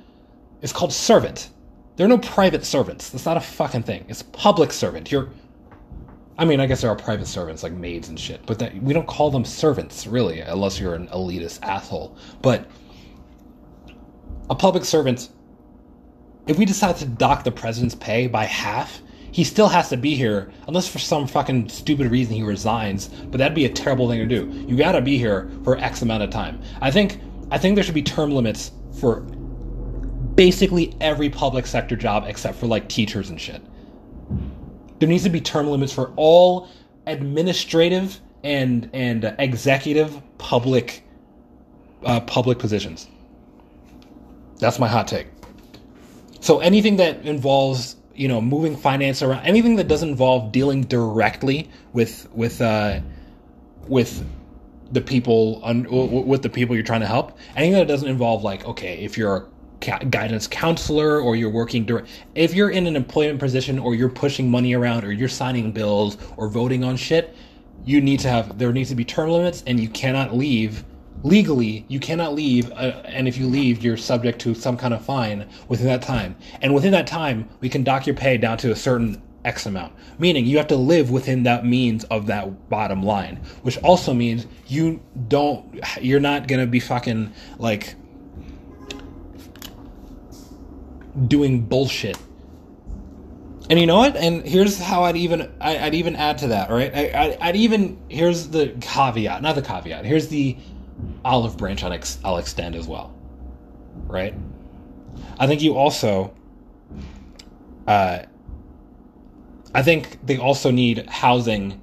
It's 0.62 0.74
called 0.74 0.94
servant. 0.94 1.50
There 1.98 2.06
are 2.06 2.10
no 2.10 2.20
private 2.20 2.64
servants. 2.64 3.10
That's 3.10 3.26
not 3.26 3.38
a 3.38 3.42
fucking 3.42 3.84
thing. 3.84 4.06
It's 4.08 4.24
public 4.24 4.72
servant. 4.72 5.12
You're 5.12 5.30
I 6.38 6.46
mean, 6.46 6.60
I 6.60 6.68
guess 6.68 6.82
there 6.82 6.92
are 6.92 6.96
private 6.96 7.26
servants 7.26 7.64
like 7.64 7.74
maids 7.74 8.10
and 8.10 8.20
shit, 8.20 8.46
but 8.46 8.60
that, 8.60 8.76
we 8.82 8.94
don't 8.94 9.08
call 9.08 9.32
them 9.32 9.44
servants 9.44 10.06
really, 10.06 10.40
unless 10.42 10.80
you're 10.80 10.94
an 10.94 11.08
elitist 11.08 11.60
asshole. 11.64 12.16
But 12.42 12.70
a 14.50 14.56
public 14.56 14.86
servant, 14.86 15.30
if 16.48 16.58
we 16.58 16.66
decide 16.66 16.98
to 16.98 17.06
dock 17.06 17.44
the 17.44 17.52
president's 17.52 17.96
pay 17.96 18.28
by 18.28 18.46
half, 18.46 19.02
he 19.32 19.44
still 19.44 19.68
has 19.68 19.90
to 19.90 19.98
be 19.98 20.16
here, 20.16 20.52
unless 20.68 20.88
for 20.88 21.00
some 21.00 21.28
fucking 21.28 21.70
stupid 21.70 22.10
reason 22.10 22.36
he 22.36 22.44
resigns. 22.44 23.08
But 23.08 23.38
that'd 23.38 23.54
be 23.54 23.66
a 23.66 23.70
terrible 23.70 24.10
thing 24.10 24.20
to 24.20 24.26
do. 24.26 24.50
You 24.68 24.78
gotta 24.78 25.02
be 25.02 25.18
here 25.18 25.50
for 25.64 25.78
X 25.78 26.02
amount 26.02 26.24
of 26.24 26.30
time. 26.30 26.62
I 26.82 26.90
think 26.90 27.20
I 27.52 27.58
think 27.58 27.76
there 27.76 27.84
should 27.84 27.94
be 27.94 28.02
term 28.02 28.32
limits 28.32 28.72
for 29.00 29.22
basically 30.36 30.96
every 31.02 31.30
public 31.30 31.68
sector 31.68 31.96
job 31.96 32.26
except 32.28 32.58
for 32.58 32.68
like 32.68 32.88
teachers 32.90 33.30
and 33.30 33.40
shit. 33.40 33.62
There 35.00 35.08
needs 35.08 35.24
to 35.24 35.30
be 35.30 35.42
term 35.42 35.68
limits 35.68 35.94
for 35.94 36.14
all 36.16 36.70
administrative 37.06 38.20
and 38.44 38.90
and 38.94 39.36
executive 39.40 40.22
public 40.38 41.04
uh, 42.04 42.22
public 42.22 42.60
positions. 42.60 43.08
That's 44.60 44.80
my 44.80 44.88
hot 44.88 45.08
take. 45.08 45.28
So 46.48 46.60
anything 46.60 46.96
that 46.96 47.26
involves 47.26 47.98
you 48.16 48.30
know 48.30 48.40
moving 48.40 48.78
finance 48.78 49.22
around, 49.22 49.46
anything 49.46 49.76
that 49.76 49.90
doesn't 49.90 50.08
involve 50.08 50.54
dealing 50.54 50.84
directly 50.84 51.70
with 51.92 52.26
with 52.32 52.62
uh, 52.62 53.02
with 53.90 54.26
the 54.94 55.02
people 55.02 55.60
un, 55.62 55.86
with 56.26 56.44
the 56.44 56.50
people 56.50 56.74
you're 56.74 56.86
trying 56.86 57.02
to 57.02 57.06
help, 57.06 57.38
anything 57.58 57.74
that 57.74 57.90
doesn't 57.90 58.08
involve 58.08 58.46
like 58.46 58.64
okay, 58.66 58.98
if 59.00 59.18
you're 59.18 59.50
a 59.82 60.06
guidance 60.06 60.48
counselor 60.48 61.20
or 61.20 61.36
you're 61.36 61.50
working 61.50 61.86
direct 61.86 62.08
if 62.34 62.54
you're 62.54 62.70
in 62.70 62.88
an 62.88 62.96
employment 62.96 63.40
position 63.40 63.78
or 63.78 63.94
you're 63.94 64.08
pushing 64.08 64.50
money 64.50 64.74
around 64.74 65.04
or 65.04 65.12
you're 65.12 65.28
signing 65.28 65.74
bills 65.74 66.18
or 66.38 66.48
voting 66.48 66.82
on 66.82 66.96
shit 66.96 67.36
you 67.86 68.00
need 68.00 68.22
to 68.22 68.30
have 68.30 68.58
there 68.58 68.72
needs 68.72 68.90
to 68.90 68.96
be 68.96 69.06
term 69.06 69.30
limits 69.30 69.64
and 69.68 69.80
you 69.80 69.88
cannot 69.90 70.36
leave 70.36 70.84
legally 71.24 71.86
you 71.88 72.00
cannot 72.00 72.34
leave 72.34 72.72
uh, 72.72 73.02
and 73.06 73.28
if 73.28 73.38
you 73.38 73.48
leave 73.48 73.84
you're 73.84 73.98
subject 73.98 74.40
to 74.40 74.54
some 74.54 74.78
kind 74.78 74.94
of 74.94 75.04
fine 75.04 75.48
within 75.68 75.88
that 75.88 76.02
time 76.02 76.36
and 76.62 76.74
within 76.74 76.92
that 76.92 77.08
time 77.08 77.50
we 77.60 77.70
can 77.70 77.84
dock 77.84 78.06
your 78.06 78.16
pay 78.16 78.38
down 78.38 78.58
to 78.58 78.72
a 78.72 78.76
certain 78.76 79.22
x 79.44 79.66
amount 79.66 79.94
meaning 80.20 80.46
you 80.46 80.58
have 80.58 80.68
to 80.68 80.76
live 80.76 81.10
within 81.10 81.44
that 81.44 81.66
means 81.66 82.04
of 82.06 82.28
that 82.28 82.70
bottom 82.70 83.02
line 83.02 83.38
which 83.64 83.78
also 83.80 84.14
means 84.14 84.46
you 84.68 85.02
don't 85.28 85.80
you're 86.02 86.20
not 86.20 86.48
going 86.48 86.60
to 86.60 86.68
be 86.68 86.80
fucking 86.80 87.34
like 87.58 87.96
doing 91.26 91.62
bullshit. 91.62 92.18
And 93.70 93.80
you 93.80 93.86
know 93.86 93.98
what? 93.98 94.16
And 94.16 94.46
here's 94.46 94.80
how 94.80 95.04
I'd 95.04 95.18
even 95.18 95.52
I, 95.60 95.86
would 95.86 95.96
even 95.96 96.16
add 96.16 96.38
to 96.40 96.48
that. 96.50 96.70
Right? 96.70 96.94
I, 96.94 97.48
would 97.48 97.56
even 97.56 97.98
here's 98.08 98.48
the 98.48 98.76
caveat, 98.80 99.42
not 99.42 99.56
the 99.56 99.62
caveat. 99.62 100.06
Here's 100.06 100.30
the 100.30 100.56
olive 101.24 101.58
branch 101.58 101.84
I'll, 101.84 101.94
ex, 101.94 102.20
I'll 102.24 102.38
extend 102.38 102.76
as 102.76 102.88
well. 102.88 103.14
Right? 104.06 104.34
I 105.40 105.48
think 105.48 105.62
you 105.62 105.76
also. 105.76 106.34
Uh, 107.88 108.24
I 109.74 109.84
think 109.84 110.26
they 110.26 110.38
also 110.38 110.72
need 110.72 111.08
housing 111.08 111.82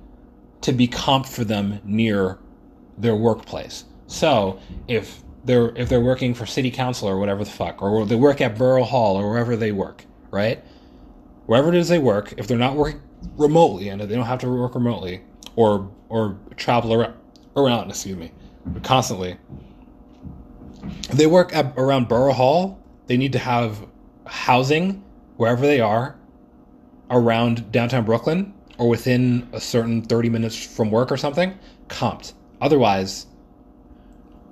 to 0.63 0.73
be 0.73 0.89
comped 0.89 1.29
for 1.29 1.45
them 1.45 1.81
near 1.85 2.39
their 2.99 3.15
workplace. 3.15 3.85
So 4.07 4.59
if 4.89 5.23
they're 5.45 5.77
if 5.77 5.89
they're 5.89 6.01
working 6.01 6.35
for 6.35 6.47
city 6.47 6.71
council 6.71 7.09
or 7.09 7.19
whatever 7.19 7.45
the 7.45 7.51
fuck, 7.51 7.83
or 7.83 8.07
they 8.07 8.17
work 8.17 8.41
at 8.41 8.57
Borough 8.57 8.85
Hall 8.85 9.17
or 9.17 9.31
wherever 9.31 9.57
they 9.57 9.73
work, 9.73 10.05
right? 10.31 10.65
Wherever 11.47 11.69
it 11.69 11.75
is 11.75 11.89
they 11.89 11.99
work, 11.99 12.35
if 12.37 12.47
they're 12.47 12.59
not 12.59 12.77
working 12.77 13.03
remotely 13.37 13.89
and 13.89 14.01
they 14.01 14.15
don't 14.15 14.25
have 14.25 14.41
to 14.41 14.49
work 14.49 14.75
remotely 14.75 15.23
or 15.57 15.91
or 16.09 16.39
travel 16.57 16.95
around, 16.95 17.15
around 17.57 17.91
excuse 17.91 18.17
me, 18.17 18.33
constantly. 18.83 19.37
They 21.13 21.27
work 21.27 21.55
at, 21.55 21.73
around 21.77 22.09
Borough 22.09 22.33
Hall, 22.33 22.83
they 23.07 23.17
need 23.17 23.33
to 23.33 23.39
have 23.39 23.87
housing 24.27 25.03
wherever 25.37 25.67
they 25.67 25.81
are 25.81 26.17
around 27.11 27.71
downtown 27.71 28.05
Brooklyn 28.05 28.55
or 28.79 28.89
within 28.89 29.49
a 29.53 29.61
certain 29.61 30.03
30 30.03 30.29
minutes 30.31 30.65
from 30.65 30.91
work 30.91 31.13
or 31.13 31.17
something, 31.17 31.57
comped. 31.89 32.33
Otherwise, 32.61 33.27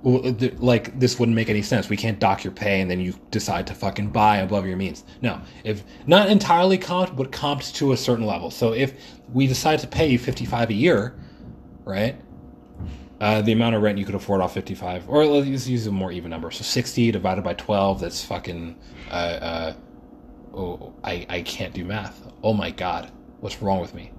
uh, 0.05 0.33
like 0.57 0.97
this 0.99 1.17
wouldn't 1.17 1.35
make 1.35 1.49
any 1.49 1.61
sense. 1.61 1.89
We 1.89 1.97
can't 1.97 2.19
dock 2.19 2.43
your 2.43 2.53
pay 2.53 2.81
and 2.81 2.91
then 2.91 2.99
you 2.99 3.13
decide 3.31 3.67
to 3.67 3.73
fucking 3.73 4.09
buy 4.09 4.37
above 4.37 4.65
your 4.65 4.77
means. 4.77 5.03
No, 5.21 5.41
if 5.63 5.83
not 6.07 6.29
entirely 6.29 6.77
comped, 6.77 7.15
but 7.15 7.31
comped 7.31 7.73
to 7.75 7.93
a 7.93 7.97
certain 7.97 8.25
level. 8.25 8.51
So 8.51 8.73
if 8.73 8.93
we 9.33 9.47
decide 9.47 9.79
to 9.79 9.87
pay 9.87 10.07
you 10.07 10.19
fifty 10.19 10.45
five 10.45 10.69
a 10.69 10.73
year, 10.73 11.15
right? 11.85 12.19
Uh, 13.19 13.41
the 13.41 13.51
amount 13.51 13.75
of 13.75 13.81
rent 13.81 13.97
you 13.97 14.05
could 14.05 14.15
afford 14.15 14.41
off 14.41 14.53
fifty 14.53 14.75
five, 14.75 15.07
or 15.07 15.25
let's 15.25 15.67
use 15.67 15.87
a 15.87 15.91
more 15.91 16.11
even 16.11 16.29
number. 16.29 16.51
So 16.51 16.63
sixty 16.63 17.11
divided 17.11 17.43
by 17.43 17.53
twelve. 17.53 17.99
That's 17.99 18.23
fucking. 18.23 18.77
Uh, 19.09 19.13
uh, 19.13 19.73
oh, 20.53 20.93
I 21.03 21.25
I 21.29 21.41
can't 21.41 21.73
do 21.73 21.85
math. 21.85 22.27
Oh 22.43 22.53
my 22.53 22.71
god, 22.71 23.11
what's 23.39 23.61
wrong 23.61 23.79
with 23.79 23.93
me? 23.93 24.11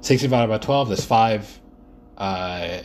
Sixty 0.00 0.26
divided 0.26 0.48
by 0.48 0.58
twelve. 0.58 0.88
That's 0.88 1.04
five. 1.04 1.60
Uh, 2.16 2.82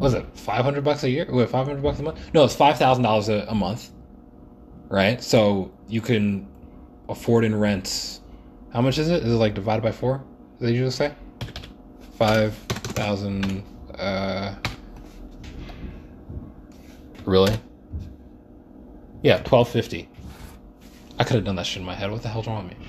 was 0.00 0.14
it 0.14 0.26
500 0.34 0.82
bucks 0.82 1.04
a 1.04 1.10
year? 1.10 1.26
Wait, 1.28 1.48
500 1.48 1.82
bucks 1.82 1.98
a 1.98 2.02
month? 2.02 2.18
No, 2.32 2.44
it's 2.44 2.56
$5,000 2.56 3.44
a 3.46 3.54
month. 3.54 3.90
Right? 4.88 5.22
So 5.22 5.70
you 5.88 6.00
can 6.00 6.48
afford 7.08 7.44
in 7.44 7.54
rent. 7.54 8.20
How 8.72 8.80
much 8.80 8.98
is 8.98 9.10
it? 9.10 9.22
Is 9.22 9.34
it 9.34 9.36
like 9.36 9.54
divided 9.54 9.82
by 9.82 9.92
four? 9.92 10.24
They 10.58 10.70
usually 10.70 10.90
say? 10.90 11.14
5,000. 12.20 13.64
Uh, 13.98 14.54
really? 17.24 17.58
Yeah, 19.22 19.36
1250. 19.36 20.06
I 21.18 21.24
could 21.24 21.36
have 21.36 21.44
done 21.46 21.56
that 21.56 21.64
shit 21.64 21.80
in 21.80 21.86
my 21.86 21.94
head. 21.94 22.10
What 22.10 22.20
the 22.20 22.28
hell's 22.28 22.46
wrong 22.46 22.68
with 22.68 22.78
me? 22.78 22.86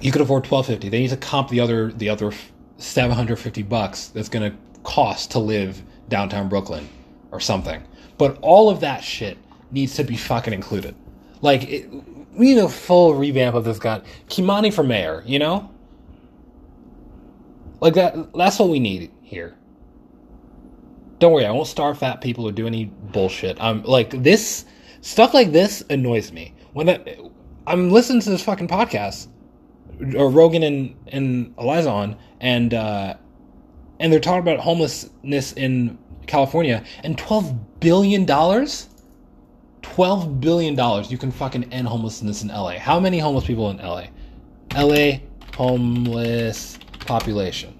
You 0.00 0.10
could 0.10 0.22
afford 0.22 0.44
1250. 0.44 0.88
They 0.88 0.98
need 0.98 1.10
to 1.10 1.16
comp 1.16 1.50
the 1.50 1.60
other 1.60 1.92
the 1.92 2.08
other 2.08 2.32
750 2.78 3.62
bucks 3.62 4.08
that's 4.08 4.28
going 4.28 4.50
to 4.50 4.58
cost 4.82 5.30
to 5.32 5.38
live 5.38 5.80
downtown 6.08 6.48
Brooklyn 6.48 6.88
or 7.30 7.38
something. 7.38 7.80
But 8.16 8.38
all 8.42 8.70
of 8.70 8.80
that 8.80 9.04
shit 9.04 9.38
needs 9.70 9.94
to 9.94 10.02
be 10.02 10.16
fucking 10.16 10.52
included. 10.52 10.96
Like, 11.42 11.62
it, 11.68 11.88
we 12.32 12.54
need 12.54 12.58
a 12.58 12.68
full 12.68 13.14
revamp 13.14 13.54
of 13.54 13.64
this 13.64 13.78
guy. 13.78 14.02
Kimani 14.28 14.74
for 14.74 14.82
mayor, 14.82 15.22
you 15.24 15.38
know? 15.38 15.70
Like 17.80 17.94
that. 17.94 18.32
That's 18.34 18.58
what 18.58 18.68
we 18.68 18.80
need 18.80 19.10
here. 19.22 19.54
Don't 21.18 21.32
worry, 21.32 21.46
I 21.46 21.50
won't 21.50 21.66
starve 21.66 21.98
fat 21.98 22.20
people 22.20 22.46
or 22.46 22.52
do 22.52 22.66
any 22.66 22.86
bullshit. 22.86 23.60
I'm 23.60 23.82
like 23.82 24.10
this 24.22 24.64
stuff 25.00 25.34
like 25.34 25.52
this 25.52 25.82
annoys 25.90 26.32
me. 26.32 26.54
When 26.72 26.88
I, 26.88 27.18
I'm 27.66 27.90
listening 27.90 28.20
to 28.22 28.30
this 28.30 28.42
fucking 28.42 28.68
podcast, 28.68 29.28
or 30.16 30.30
Rogan 30.30 30.62
and 30.62 30.96
and 31.08 31.56
Iliza 31.56 31.90
on, 31.90 32.16
and 32.40 32.72
uh, 32.74 33.14
and 33.98 34.12
they're 34.12 34.20
talking 34.20 34.40
about 34.40 34.60
homelessness 34.60 35.52
in 35.52 35.98
California 36.26 36.84
and 37.02 37.18
twelve 37.18 37.80
billion 37.80 38.24
dollars. 38.24 38.88
Twelve 39.82 40.40
billion 40.40 40.74
dollars. 40.74 41.10
You 41.10 41.18
can 41.18 41.30
fucking 41.30 41.72
end 41.72 41.88
homelessness 41.88 42.42
in 42.42 42.48
LA. 42.48 42.78
How 42.78 43.00
many 43.00 43.18
homeless 43.18 43.46
people 43.46 43.70
in 43.70 43.78
LA? 43.78 44.06
LA 44.76 45.18
homeless 45.54 46.77
population. 47.08 47.74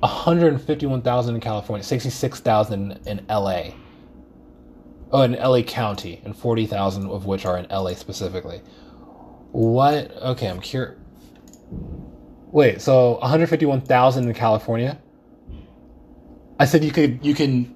151,000 0.00 1.34
in 1.34 1.40
California, 1.40 1.82
66,000 1.82 3.00
in 3.06 3.24
LA. 3.28 3.70
Oh, 5.10 5.22
in 5.22 5.32
LA 5.32 5.62
County, 5.62 6.20
and 6.24 6.36
40,000 6.36 7.06
of 7.06 7.24
which 7.24 7.46
are 7.46 7.56
in 7.56 7.66
LA 7.70 7.94
specifically. 7.94 8.60
What? 9.52 10.14
Okay, 10.18 10.48
I'm 10.48 10.60
curious. 10.60 10.98
Wait, 12.52 12.82
so 12.82 13.12
151,000 13.20 14.28
in 14.28 14.34
California? 14.34 15.00
I 16.60 16.66
said 16.66 16.84
you 16.84 16.92
could 16.92 17.24
you 17.24 17.34
can 17.34 17.74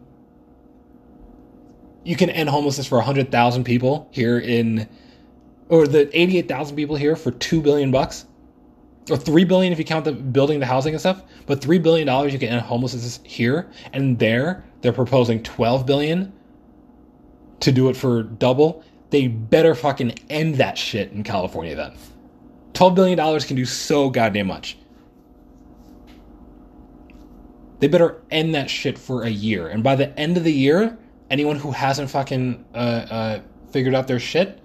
you 2.05 2.15
can 2.15 2.31
end 2.31 2.49
homelessness 2.49 2.87
for 2.87 2.97
100,000 2.97 3.65
people 3.65 4.09
here 4.13 4.39
in 4.39 4.89
or 5.69 5.87
the 5.87 6.17
88,000 6.19 6.77
people 6.77 6.97
here 6.97 7.17
for 7.17 7.31
2 7.31 7.61
billion 7.61 7.91
bucks? 7.91 8.27
Or 9.11 9.17
3 9.17 9.45
billion 9.45 9.73
if 9.73 9.79
you 9.79 9.85
count 9.85 10.05
the 10.05 10.13
building 10.13 10.61
the 10.61 10.67
housing 10.67 10.95
and 10.95 11.01
stuff? 11.01 11.23
But 11.47 11.63
3 11.63 11.79
billion 11.79 12.07
dollars 12.07 12.33
you 12.33 12.39
can 12.39 12.49
end 12.49 12.61
homelessness 12.61 13.21
here 13.25 13.71
and 13.93 14.19
there 14.19 14.65
they're 14.81 14.93
proposing 14.93 15.43
12 15.43 15.87
billion 15.87 16.33
to 17.61 17.73
do 17.73 17.89
it 17.89 17.97
for 17.97 18.23
double? 18.23 18.85
They 19.11 19.29
better 19.29 19.75
fucking 19.75 20.19
end 20.29 20.57
that 20.57 20.77
shit 20.77 21.13
in 21.13 21.23
california 21.23 21.75
then. 21.75 21.97
12 22.75 22.95
billion 22.95 23.17
dollars 23.17 23.45
can 23.45 23.57
do 23.57 23.65
so 23.65 24.11
goddamn 24.11 24.47
much. 24.47 24.77
They 27.81 27.89
better 27.89 28.21
end 28.31 28.55
that 28.55 28.69
shit 28.69 28.99
for 28.99 29.23
a 29.23 29.31
year 29.31 29.69
and 29.69 29.83
by 29.83 29.97
the 29.97 30.19
end 30.19 30.37
of 30.37 30.45
the 30.45 30.53
year 30.53 30.99
anyone 31.31 31.57
who 31.57 31.71
hasn't 31.71 32.11
fucking 32.11 32.65
uh, 32.75 32.77
uh, 32.77 33.41
figured 33.71 33.95
out 33.95 34.07
their 34.07 34.21
shit 34.21 34.61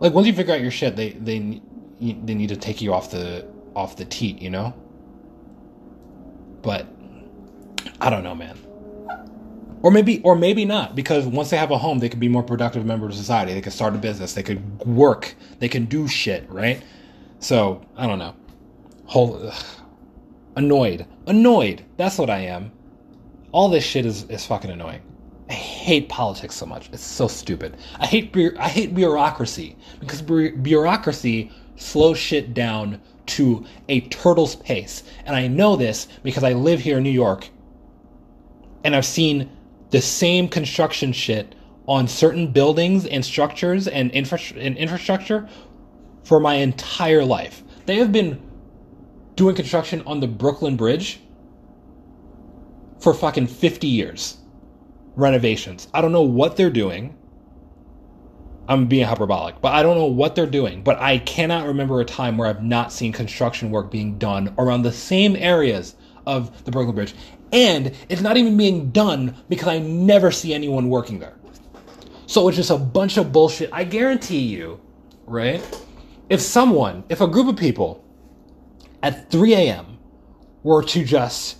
like 0.00 0.12
once 0.12 0.26
you 0.26 0.32
figure 0.32 0.54
out 0.54 0.60
your 0.60 0.70
shit 0.70 0.96
they 0.96 1.10
they 1.10 1.60
they 2.00 2.34
need 2.34 2.48
to 2.48 2.56
take 2.56 2.82
you 2.82 2.92
off 2.92 3.10
the 3.10 3.46
off 3.74 3.96
the 3.96 4.04
teat, 4.04 4.40
you 4.40 4.50
know. 4.50 4.74
But 6.62 6.86
I 8.00 8.10
don't 8.10 8.24
know, 8.24 8.34
man. 8.34 8.58
Or 9.82 9.90
maybe, 9.90 10.22
or 10.22 10.34
maybe 10.34 10.64
not, 10.64 10.96
because 10.96 11.26
once 11.26 11.50
they 11.50 11.58
have 11.58 11.70
a 11.70 11.76
home, 11.76 11.98
they 11.98 12.08
could 12.08 12.20
be 12.20 12.28
more 12.28 12.42
productive 12.42 12.86
member 12.86 13.06
of 13.06 13.14
society. 13.14 13.52
They 13.52 13.60
could 13.60 13.74
start 13.74 13.94
a 13.94 13.98
business. 13.98 14.32
They 14.32 14.42
could 14.42 14.80
work. 14.86 15.34
They 15.58 15.68
can 15.68 15.84
do 15.84 16.08
shit, 16.08 16.48
right? 16.48 16.82
So 17.38 17.84
I 17.96 18.06
don't 18.06 18.18
know. 18.18 18.34
Whole 19.04 19.48
ugh. 19.48 19.64
annoyed, 20.56 21.06
annoyed. 21.26 21.84
That's 21.98 22.16
what 22.16 22.30
I 22.30 22.38
am. 22.38 22.72
All 23.52 23.68
this 23.68 23.84
shit 23.84 24.06
is 24.06 24.24
is 24.30 24.46
fucking 24.46 24.70
annoying. 24.70 25.02
I 25.54 25.56
hate 25.56 26.08
politics 26.08 26.56
so 26.56 26.66
much. 26.66 26.90
It's 26.92 27.04
so 27.04 27.28
stupid. 27.28 27.76
I 28.00 28.06
hate 28.06 28.36
I 28.58 28.68
hate 28.68 28.92
bureaucracy 28.92 29.76
because 30.00 30.20
bureaucracy 30.20 31.52
slows 31.76 32.18
shit 32.18 32.54
down 32.54 33.00
to 33.26 33.64
a 33.88 34.00
turtle's 34.00 34.56
pace. 34.56 35.04
And 35.24 35.36
I 35.36 35.46
know 35.46 35.76
this 35.76 36.08
because 36.24 36.42
I 36.42 36.54
live 36.54 36.80
here 36.80 36.96
in 36.96 37.04
New 37.04 37.10
York 37.10 37.50
and 38.82 38.96
I've 38.96 39.06
seen 39.06 39.48
the 39.90 40.02
same 40.02 40.48
construction 40.48 41.12
shit 41.12 41.54
on 41.86 42.08
certain 42.08 42.50
buildings 42.50 43.06
and 43.06 43.24
structures 43.24 43.86
and, 43.86 44.10
infra- 44.10 44.58
and 44.58 44.76
infrastructure 44.76 45.48
for 46.24 46.40
my 46.40 46.54
entire 46.54 47.24
life. 47.24 47.62
They 47.86 47.98
have 47.98 48.10
been 48.10 48.42
doing 49.36 49.54
construction 49.54 50.02
on 50.04 50.18
the 50.18 50.26
Brooklyn 50.26 50.74
Bridge 50.74 51.20
for 52.98 53.14
fucking 53.14 53.46
50 53.46 53.86
years. 53.86 54.38
Renovations. 55.16 55.88
I 55.94 56.00
don't 56.00 56.12
know 56.12 56.22
what 56.22 56.56
they're 56.56 56.70
doing. 56.70 57.16
I'm 58.66 58.86
being 58.86 59.04
hyperbolic, 59.04 59.60
but 59.60 59.72
I 59.72 59.82
don't 59.82 59.96
know 59.96 60.06
what 60.06 60.34
they're 60.34 60.46
doing. 60.46 60.82
But 60.82 60.98
I 60.98 61.18
cannot 61.18 61.66
remember 61.66 62.00
a 62.00 62.04
time 62.04 62.36
where 62.36 62.48
I've 62.48 62.62
not 62.62 62.92
seen 62.92 63.12
construction 63.12 63.70
work 63.70 63.90
being 63.90 64.18
done 64.18 64.54
around 64.58 64.82
the 64.82 64.92
same 64.92 65.36
areas 65.36 65.96
of 66.26 66.64
the 66.64 66.70
Brooklyn 66.70 66.94
Bridge. 66.94 67.14
And 67.52 67.94
it's 68.08 68.22
not 68.22 68.36
even 68.36 68.56
being 68.56 68.90
done 68.90 69.36
because 69.48 69.68
I 69.68 69.78
never 69.78 70.30
see 70.30 70.54
anyone 70.54 70.88
working 70.88 71.18
there. 71.18 71.36
So 72.26 72.48
it's 72.48 72.56
just 72.56 72.70
a 72.70 72.78
bunch 72.78 73.16
of 73.18 73.32
bullshit. 73.32 73.68
I 73.72 73.84
guarantee 73.84 74.40
you, 74.40 74.80
right? 75.26 75.62
If 76.30 76.40
someone, 76.40 77.04
if 77.08 77.20
a 77.20 77.28
group 77.28 77.48
of 77.48 77.56
people 77.56 78.02
at 79.02 79.30
3 79.30 79.54
a.m. 79.54 79.98
were 80.62 80.82
to 80.82 81.04
just 81.04 81.58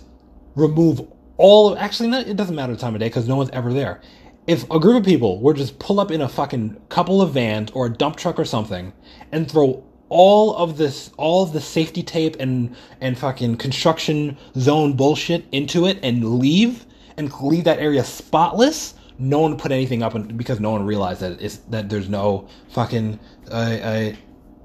remove 0.55 1.07
all 1.37 1.77
actually, 1.77 2.17
it 2.17 2.37
doesn't 2.37 2.55
matter 2.55 2.73
the 2.73 2.79
time 2.79 2.95
of 2.95 2.99
day 2.99 3.07
because 3.07 3.27
no 3.27 3.35
one's 3.35 3.49
ever 3.51 3.73
there. 3.73 4.01
If 4.47 4.69
a 4.69 4.79
group 4.79 4.97
of 4.97 5.05
people 5.05 5.41
were 5.41 5.53
just 5.53 5.79
pull 5.79 5.99
up 5.99 6.11
in 6.11 6.21
a 6.21 6.29
fucking 6.29 6.79
couple 6.89 7.21
of 7.21 7.31
vans 7.31 7.71
or 7.71 7.87
a 7.87 7.89
dump 7.89 8.15
truck 8.15 8.39
or 8.39 8.45
something 8.45 8.93
and 9.31 9.49
throw 9.49 9.83
all 10.07 10.55
of 10.55 10.77
this 10.77 11.09
all 11.17 11.43
of 11.43 11.51
the 11.51 11.59
safety 11.59 12.03
tape 12.03 12.35
and 12.39 12.75
and 13.01 13.17
fucking 13.17 13.57
construction 13.57 14.37
zone 14.55 14.93
bullshit 14.93 15.43
into 15.51 15.87
it 15.87 15.97
and 16.03 16.37
leave 16.37 16.85
and 17.17 17.33
leave 17.41 17.63
that 17.63 17.79
area 17.79 18.03
spotless 18.03 18.93
no 19.17 19.39
one 19.39 19.57
put 19.57 19.71
anything 19.71 20.03
up 20.03 20.13
because 20.37 20.59
no 20.59 20.71
one 20.71 20.85
realized 20.85 21.21
that 21.21 21.41
it's 21.41 21.57
that 21.69 21.89
there's 21.89 22.09
no 22.09 22.47
fucking 22.69 23.19
uh, 23.49 23.53
uh, 23.53 24.13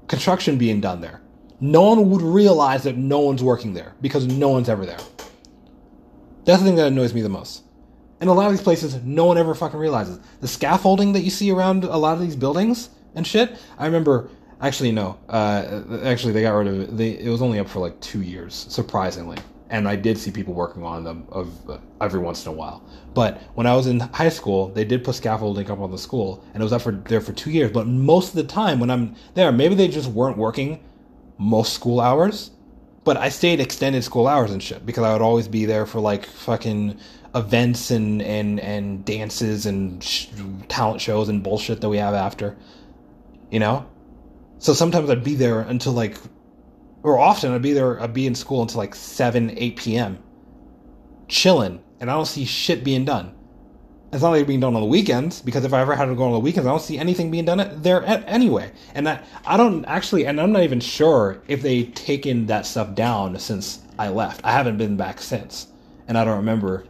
construction 0.07 0.57
being 0.57 0.81
done 0.81 0.99
there. 1.01 1.21
No 1.59 1.83
one 1.83 2.09
would 2.09 2.21
realize 2.21 2.83
that 2.83 2.97
no 2.97 3.19
one's 3.19 3.43
working 3.43 3.73
there 3.73 3.95
because 4.01 4.27
no 4.27 4.49
one's 4.49 4.67
ever 4.67 4.85
there 4.85 4.99
that's 6.51 6.63
the 6.63 6.67
thing 6.67 6.75
that 6.75 6.87
annoys 6.87 7.13
me 7.13 7.21
the 7.21 7.29
most 7.29 7.63
and 8.21 8.29
a 8.29 8.33
lot 8.33 8.45
of 8.45 8.51
these 8.51 8.61
places, 8.61 9.01
no 9.03 9.25
one 9.25 9.37
ever 9.39 9.55
fucking 9.55 9.79
realizes. 9.79 10.19
The 10.41 10.47
scaffolding 10.47 11.11
that 11.13 11.21
you 11.21 11.31
see 11.31 11.51
around 11.51 11.83
a 11.83 11.97
lot 11.97 12.13
of 12.13 12.21
these 12.21 12.35
buildings 12.35 12.89
and 13.15 13.25
shit. 13.25 13.57
I 13.79 13.87
remember, 13.87 14.29
actually, 14.61 14.91
no. 14.91 15.17
Uh, 15.27 15.81
actually, 16.03 16.31
they 16.31 16.43
got 16.43 16.51
rid 16.51 16.67
of 16.67 16.79
it. 16.81 16.97
They, 16.97 17.17
it 17.17 17.29
was 17.29 17.41
only 17.41 17.57
up 17.57 17.67
for 17.67 17.79
like 17.79 17.99
two 17.99 18.21
years, 18.21 18.67
surprisingly. 18.69 19.39
And 19.71 19.87
I 19.87 19.95
did 19.95 20.19
see 20.19 20.29
people 20.29 20.53
working 20.53 20.83
on 20.83 21.03
them 21.03 21.25
of 21.31 21.67
uh, 21.67 21.79
every 21.99 22.19
once 22.19 22.45
in 22.45 22.51
a 22.51 22.55
while. 22.55 22.83
But 23.15 23.41
when 23.55 23.65
I 23.65 23.75
was 23.75 23.87
in 23.87 23.99
high 23.99 24.29
school, 24.29 24.67
they 24.67 24.85
did 24.85 25.03
put 25.03 25.15
scaffolding 25.15 25.71
up 25.71 25.79
on 25.79 25.89
the 25.89 25.97
school, 25.97 26.45
and 26.53 26.61
it 26.61 26.63
was 26.63 26.73
up 26.73 26.83
for 26.83 26.91
there 26.91 27.21
for 27.21 27.33
two 27.33 27.49
years. 27.49 27.71
But 27.71 27.87
most 27.87 28.29
of 28.29 28.35
the 28.35 28.43
time, 28.43 28.79
when 28.79 28.91
I'm 28.91 29.15
there, 29.33 29.51
maybe 29.51 29.73
they 29.73 29.87
just 29.87 30.09
weren't 30.09 30.37
working 30.37 30.83
most 31.39 31.73
school 31.73 31.99
hours. 31.99 32.51
But 33.03 33.17
I 33.17 33.29
stayed 33.29 33.59
extended 33.59 34.03
school 34.03 34.27
hours 34.27 34.51
and 34.51 34.61
shit 34.61 34.85
because 34.85 35.03
I 35.03 35.13
would 35.13 35.21
always 35.21 35.47
be 35.47 35.65
there 35.65 35.85
for 35.85 35.99
like 35.99 36.25
fucking 36.25 36.99
events 37.33 37.91
and 37.91 38.21
and 38.21 38.59
and 38.59 39.05
dances 39.05 39.65
and 39.65 40.03
sh- 40.03 40.27
talent 40.67 41.01
shows 41.01 41.29
and 41.29 41.41
bullshit 41.41 41.81
that 41.81 41.89
we 41.89 41.97
have 41.97 42.13
after 42.13 42.57
you 43.51 43.59
know? 43.59 43.85
So 44.59 44.73
sometimes 44.73 45.09
i'd 45.09 45.23
be 45.23 45.35
there 45.35 45.61
until 45.61 45.91
like 45.93 46.17
or 47.03 47.19
often 47.19 47.51
i'd 47.51 47.61
be 47.61 47.73
there 47.73 47.99
i'd 48.01 48.13
be 48.13 48.27
in 48.27 48.35
school 48.35 48.61
until 48.61 48.77
like 48.77 48.93
7 48.93 49.57
8 49.57 49.75
p.m 49.75 50.23
chilling 51.27 51.81
and 51.99 52.11
i 52.11 52.13
don't 52.13 52.27
see 52.27 52.45
shit 52.45 52.83
being 52.83 53.05
done 53.05 53.33
It's 54.13 54.21
not 54.21 54.31
like 54.31 54.45
being 54.45 54.59
done 54.59 54.75
on 54.75 54.81
the 54.81 54.87
weekends 54.87 55.41
because 55.41 55.63
if 55.63 55.73
I 55.73 55.79
ever 55.79 55.95
had 55.95 56.05
to 56.05 56.15
go 56.15 56.23
on 56.23 56.33
the 56.33 56.39
weekends, 56.39 56.67
I 56.67 56.71
don't 56.71 56.81
see 56.81 56.97
anything 56.97 57.31
being 57.31 57.45
done 57.45 57.81
there 57.81 58.03
anyway. 58.05 58.71
And 58.93 59.07
that 59.07 59.25
I 59.45 59.55
don't 59.55 59.85
actually, 59.85 60.25
and 60.25 60.39
I'm 60.39 60.51
not 60.51 60.63
even 60.63 60.81
sure 60.81 61.41
if 61.47 61.61
they 61.61 61.83
taken 61.85 62.47
that 62.47 62.65
stuff 62.65 62.93
down 62.93 63.39
since 63.39 63.79
I 63.97 64.09
left. 64.09 64.41
I 64.43 64.51
haven't 64.51 64.77
been 64.77 64.97
back 64.97 65.21
since, 65.21 65.67
and 66.07 66.17
I 66.17 66.25
don't 66.25 66.37
remember 66.37 66.85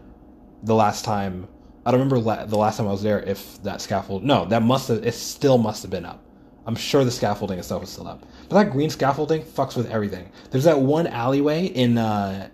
the 0.63 0.73
last 0.73 1.05
time. 1.05 1.47
I 1.85 1.91
don't 1.91 1.99
remember 1.99 2.19
la- 2.19 2.45
the 2.45 2.57
last 2.57 2.77
time 2.77 2.87
I 2.87 2.91
was 2.91 3.03
there 3.03 3.21
if 3.21 3.61
that 3.63 3.81
scaffold. 3.81 4.23
No, 4.23 4.45
that 4.45 4.63
must 4.63 4.87
have. 4.87 5.05
It 5.05 5.13
still 5.13 5.59
must 5.59 5.83
have 5.83 5.91
been 5.91 6.05
up. 6.05 6.23
I'm 6.65 6.75
sure 6.75 7.03
the 7.03 7.11
scaffolding 7.11 7.61
stuff 7.61 7.83
is 7.83 7.89
still 7.89 8.07
up. 8.07 8.23
But 8.49 8.63
that 8.63 8.71
green 8.71 8.89
scaffolding 8.89 9.43
fucks 9.43 9.75
with 9.75 9.89
everything. 9.91 10.31
There's 10.49 10.63
that 10.63 10.79
one 10.79 11.05
alleyway 11.05 11.65
in 11.65 11.99
uh 11.99 12.49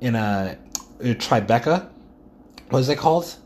in 0.00 0.16
uh 0.16 0.56
Tribeca. 1.00 1.88
What 2.70 2.80
is 2.80 2.88
it 2.88 2.98
called? 2.98 3.36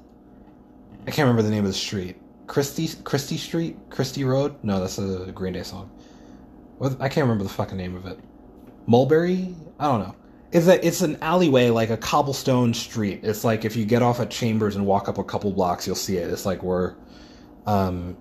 I 1.07 1.11
can't 1.11 1.27
remember 1.27 1.43
the 1.43 1.51
name 1.51 1.65
of 1.65 1.71
the 1.71 1.77
street. 1.77 2.17
Christie 2.47 2.89
Christie 3.03 3.37
Street, 3.37 3.77
Christie 3.91 4.25
Road. 4.25 4.55
No, 4.63 4.81
that's 4.81 4.99
a 4.99 5.33
Green 5.35 5.53
Day 5.53 5.63
song. 5.63 5.91
I 7.01 7.09
can't 7.09 7.25
remember 7.25 7.45
the 7.45 7.51
fucking 7.51 7.77
name 7.77 7.97
of 7.97 8.07
it. 8.07 8.19
Mulberry. 8.87 9.55
I 9.79 9.85
don't 9.85 10.01
know. 10.01 10.17
It's 10.51 10.67
a 10.67 10.87
it's 10.87 11.01
an 11.01 11.17
alleyway 11.23 11.71
like 11.71 11.91
a 11.91 11.97
cobblestone 11.97 12.75
street. 12.75 13.21
It's 13.23 13.43
like 13.45 13.65
if 13.65 13.75
you 13.75 13.85
get 13.85 14.03
off 14.03 14.21
at 14.21 14.31
Chambers 14.31 14.77
and 14.77 14.85
walk 14.87 15.09
up 15.09 15.19
a 15.19 15.25
couple 15.25 15.51
blocks, 15.53 15.87
you'll 15.87 15.97
see 15.97 16.19
it. 16.19 16.31
It's 16.31 16.45
like 16.45 16.63
where, 16.63 16.97
um, 17.67 18.17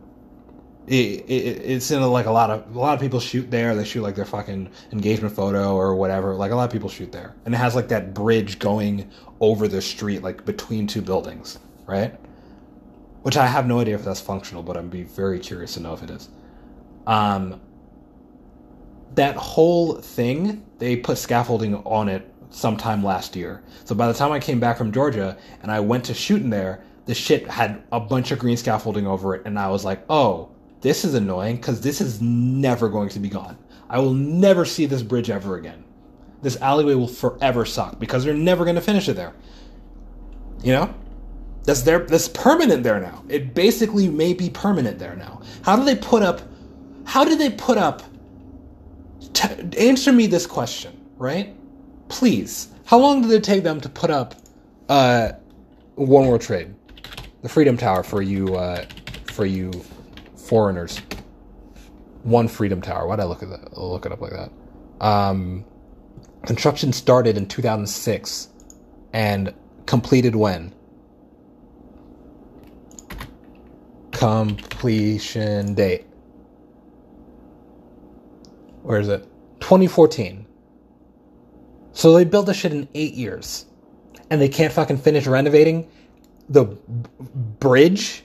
it, 0.87 1.25
it, 1.27 1.61
it's 1.65 1.91
in 1.91 2.01
a, 2.01 2.07
like 2.07 2.27
a 2.27 2.31
lot 2.31 2.49
of 2.49 2.73
a 2.75 2.79
lot 2.79 2.93
of 2.93 3.01
people 3.01 3.19
shoot 3.19 3.51
there. 3.51 3.75
They 3.75 3.83
shoot 3.83 4.01
like 4.01 4.15
their 4.15 4.25
fucking 4.25 4.69
engagement 4.93 5.35
photo 5.35 5.75
or 5.75 5.95
whatever. 5.95 6.35
Like 6.35 6.51
a 6.51 6.55
lot 6.55 6.63
of 6.63 6.71
people 6.71 6.89
shoot 6.89 7.11
there, 7.11 7.35
and 7.45 7.53
it 7.53 7.57
has 7.57 7.75
like 7.75 7.89
that 7.89 8.13
bridge 8.13 8.59
going 8.59 9.11
over 9.41 9.67
the 9.67 9.81
street, 9.81 10.23
like 10.23 10.45
between 10.45 10.87
two 10.87 11.01
buildings, 11.01 11.59
right? 11.85 12.17
Which 13.21 13.37
I 13.37 13.47
have 13.47 13.67
no 13.67 13.79
idea 13.79 13.95
if 13.95 14.03
that's 14.03 14.21
functional, 14.21 14.63
but 14.63 14.77
I'd 14.77 14.89
be 14.89 15.03
very 15.03 15.39
curious 15.39 15.75
to 15.75 15.79
know 15.79 15.93
if 15.93 16.03
it 16.03 16.09
is. 16.09 16.29
Um, 17.07 17.61
that 19.15 19.35
whole 19.35 19.95
thing, 19.95 20.65
they 20.79 20.95
put 20.95 21.17
scaffolding 21.17 21.75
on 21.75 22.09
it 22.09 22.31
sometime 22.49 23.03
last 23.03 23.35
year. 23.35 23.63
So 23.85 23.95
by 23.95 24.07
the 24.07 24.13
time 24.13 24.31
I 24.31 24.39
came 24.39 24.59
back 24.59 24.77
from 24.77 24.91
Georgia 24.91 25.37
and 25.61 25.71
I 25.71 25.79
went 25.79 26.05
to 26.05 26.13
shoot 26.13 26.41
in 26.41 26.49
there, 26.49 26.83
the 27.05 27.13
shit 27.13 27.47
had 27.47 27.83
a 27.91 27.99
bunch 27.99 28.31
of 28.31 28.39
green 28.39 28.57
scaffolding 28.57 29.07
over 29.07 29.35
it, 29.35 29.41
and 29.45 29.57
I 29.57 29.69
was 29.69 29.83
like, 29.83 30.03
oh, 30.09 30.49
this 30.81 31.03
is 31.03 31.13
annoying 31.13 31.57
because 31.57 31.81
this 31.81 32.01
is 32.01 32.21
never 32.21 32.89
going 32.89 33.09
to 33.09 33.19
be 33.19 33.29
gone. 33.29 33.57
I 33.89 33.99
will 33.99 34.13
never 34.13 34.65
see 34.65 34.85
this 34.85 35.01
bridge 35.01 35.29
ever 35.29 35.57
again. 35.57 35.83
This 36.41 36.59
alleyway 36.61 36.95
will 36.95 37.07
forever 37.07 37.65
suck 37.65 37.99
because 37.99 38.23
they're 38.23 38.33
never 38.33 38.63
going 38.63 38.75
to 38.75 38.81
finish 38.81 39.09
it 39.09 39.13
there. 39.13 39.33
You 40.63 40.73
know? 40.73 40.95
That's 41.63 41.83
there. 41.83 41.99
That's 41.99 42.27
permanent 42.27 42.83
there 42.83 42.99
now. 42.99 43.23
It 43.29 43.53
basically 43.53 44.07
may 44.07 44.33
be 44.33 44.49
permanent 44.49 44.99
there 44.99 45.15
now. 45.15 45.41
How 45.63 45.75
do 45.75 45.85
they 45.85 45.95
put 45.95 46.23
up? 46.23 46.41
How 47.05 47.23
do 47.23 47.35
they 47.35 47.51
put 47.51 47.77
up? 47.77 48.01
T- 49.33 49.77
answer 49.77 50.11
me 50.11 50.27
this 50.27 50.47
question, 50.47 50.99
right? 51.17 51.55
Please. 52.09 52.69
How 52.85 52.97
long 52.97 53.21
did 53.21 53.31
it 53.31 53.43
take 53.43 53.63
them 53.63 53.79
to 53.81 53.89
put 53.89 54.09
up 54.09 54.35
uh, 54.89 55.33
One 55.95 56.27
World 56.27 56.41
Trade, 56.41 56.73
the 57.41 57.49
Freedom 57.49 57.77
Tower 57.77 58.03
for 58.03 58.21
you, 58.21 58.55
uh, 58.55 58.85
for 59.25 59.45
you 59.45 59.71
foreigners? 60.35 60.99
One 62.23 62.47
Freedom 62.47 62.81
Tower. 62.81 63.07
Why'd 63.07 63.19
I 63.19 63.25
look 63.25 63.43
at 63.43 63.49
that? 63.49 63.77
Look 63.77 64.05
it 64.05 64.11
up 64.11 64.21
like 64.21 64.33
that. 64.33 64.51
Um, 65.05 65.65
construction 66.45 66.91
started 66.91 67.37
in 67.37 67.47
2006 67.47 68.49
and 69.13 69.53
completed 69.85 70.35
when 70.35 70.73
completion 74.21 75.73
date. 75.73 76.05
Where 78.83 78.99
is 78.99 79.09
it? 79.09 79.23
2014. 79.61 80.45
So 81.93 82.13
they 82.13 82.23
built 82.23 82.45
this 82.45 82.57
shit 82.57 82.71
in 82.71 82.87
eight 82.93 83.15
years, 83.15 83.65
and 84.29 84.39
they 84.39 84.47
can't 84.47 84.71
fucking 84.71 84.97
finish 84.97 85.25
renovating 85.25 85.89
the 86.49 86.65
bridge, 87.59 88.23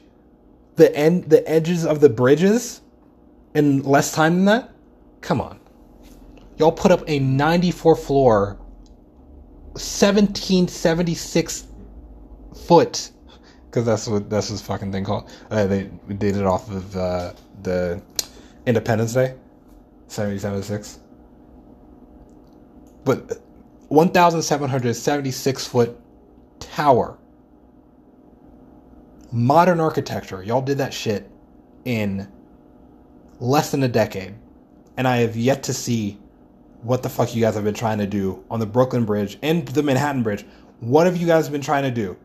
the 0.74 0.94
end, 0.94 1.30
the 1.30 1.48
edges 1.48 1.86
of 1.86 2.00
the 2.00 2.10
bridges, 2.10 2.82
in 3.54 3.82
less 3.82 4.12
time 4.12 4.34
than 4.34 4.44
that. 4.44 4.70
Come 5.22 5.40
on, 5.40 5.58
y'all 6.58 6.72
put 6.72 6.90
up 6.92 7.04
a 7.06 7.20
94 7.20 7.96
floor, 7.96 8.58
1776 9.72 11.68
foot 12.66 13.12
because 13.76 13.84
that's 13.84 14.08
what 14.08 14.30
that's 14.30 14.48
his 14.48 14.62
fucking 14.62 14.90
thing 14.90 15.04
called. 15.04 15.30
Uh, 15.50 15.66
they 15.66 15.90
did 16.16 16.34
it 16.34 16.46
off 16.46 16.70
of 16.70 16.96
uh, 16.96 17.34
the 17.62 18.00
Independence 18.64 19.12
Day, 19.12 19.34
seventy 20.06 20.38
seven 20.38 20.62
six. 20.62 20.98
But 23.04 23.42
one 23.88 24.08
thousand 24.08 24.40
seven 24.40 24.70
hundred 24.70 24.94
seventy 24.94 25.30
six 25.30 25.66
foot 25.66 25.94
tower, 26.58 27.18
modern 29.30 29.78
architecture. 29.78 30.42
Y'all 30.42 30.62
did 30.62 30.78
that 30.78 30.94
shit 30.94 31.30
in 31.84 32.26
less 33.40 33.72
than 33.72 33.82
a 33.82 33.88
decade, 33.88 34.34
and 34.96 35.06
I 35.06 35.18
have 35.18 35.36
yet 35.36 35.62
to 35.64 35.74
see 35.74 36.18
what 36.80 37.02
the 37.02 37.10
fuck 37.10 37.34
you 37.34 37.42
guys 37.42 37.54
have 37.56 37.64
been 37.64 37.74
trying 37.74 37.98
to 37.98 38.06
do 38.06 38.42
on 38.50 38.58
the 38.58 38.66
Brooklyn 38.66 39.04
Bridge 39.04 39.36
and 39.42 39.68
the 39.68 39.82
Manhattan 39.82 40.22
Bridge. 40.22 40.46
What 40.80 41.04
have 41.04 41.18
you 41.18 41.26
guys 41.26 41.50
been 41.50 41.60
trying 41.60 41.82
to 41.82 41.90
do? 41.90 42.16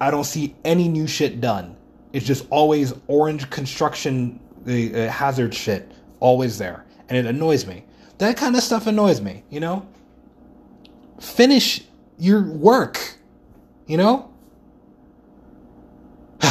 I 0.00 0.10
don't 0.10 0.24
see 0.24 0.54
any 0.64 0.88
new 0.88 1.06
shit 1.06 1.40
done. 1.40 1.76
It's 2.12 2.26
just 2.26 2.46
always 2.50 2.94
orange 3.06 3.50
construction 3.50 4.40
uh, 4.66 5.08
hazard 5.08 5.54
shit 5.54 5.92
always 6.18 6.58
there, 6.58 6.84
and 7.08 7.16
it 7.18 7.26
annoys 7.26 7.66
me. 7.66 7.84
That 8.18 8.36
kind 8.36 8.56
of 8.56 8.62
stuff 8.62 8.86
annoys 8.86 9.20
me. 9.20 9.44
You 9.50 9.60
know, 9.60 9.86
finish 11.20 11.82
your 12.18 12.42
work. 12.42 13.16
You 13.86 13.96
know. 13.96 14.30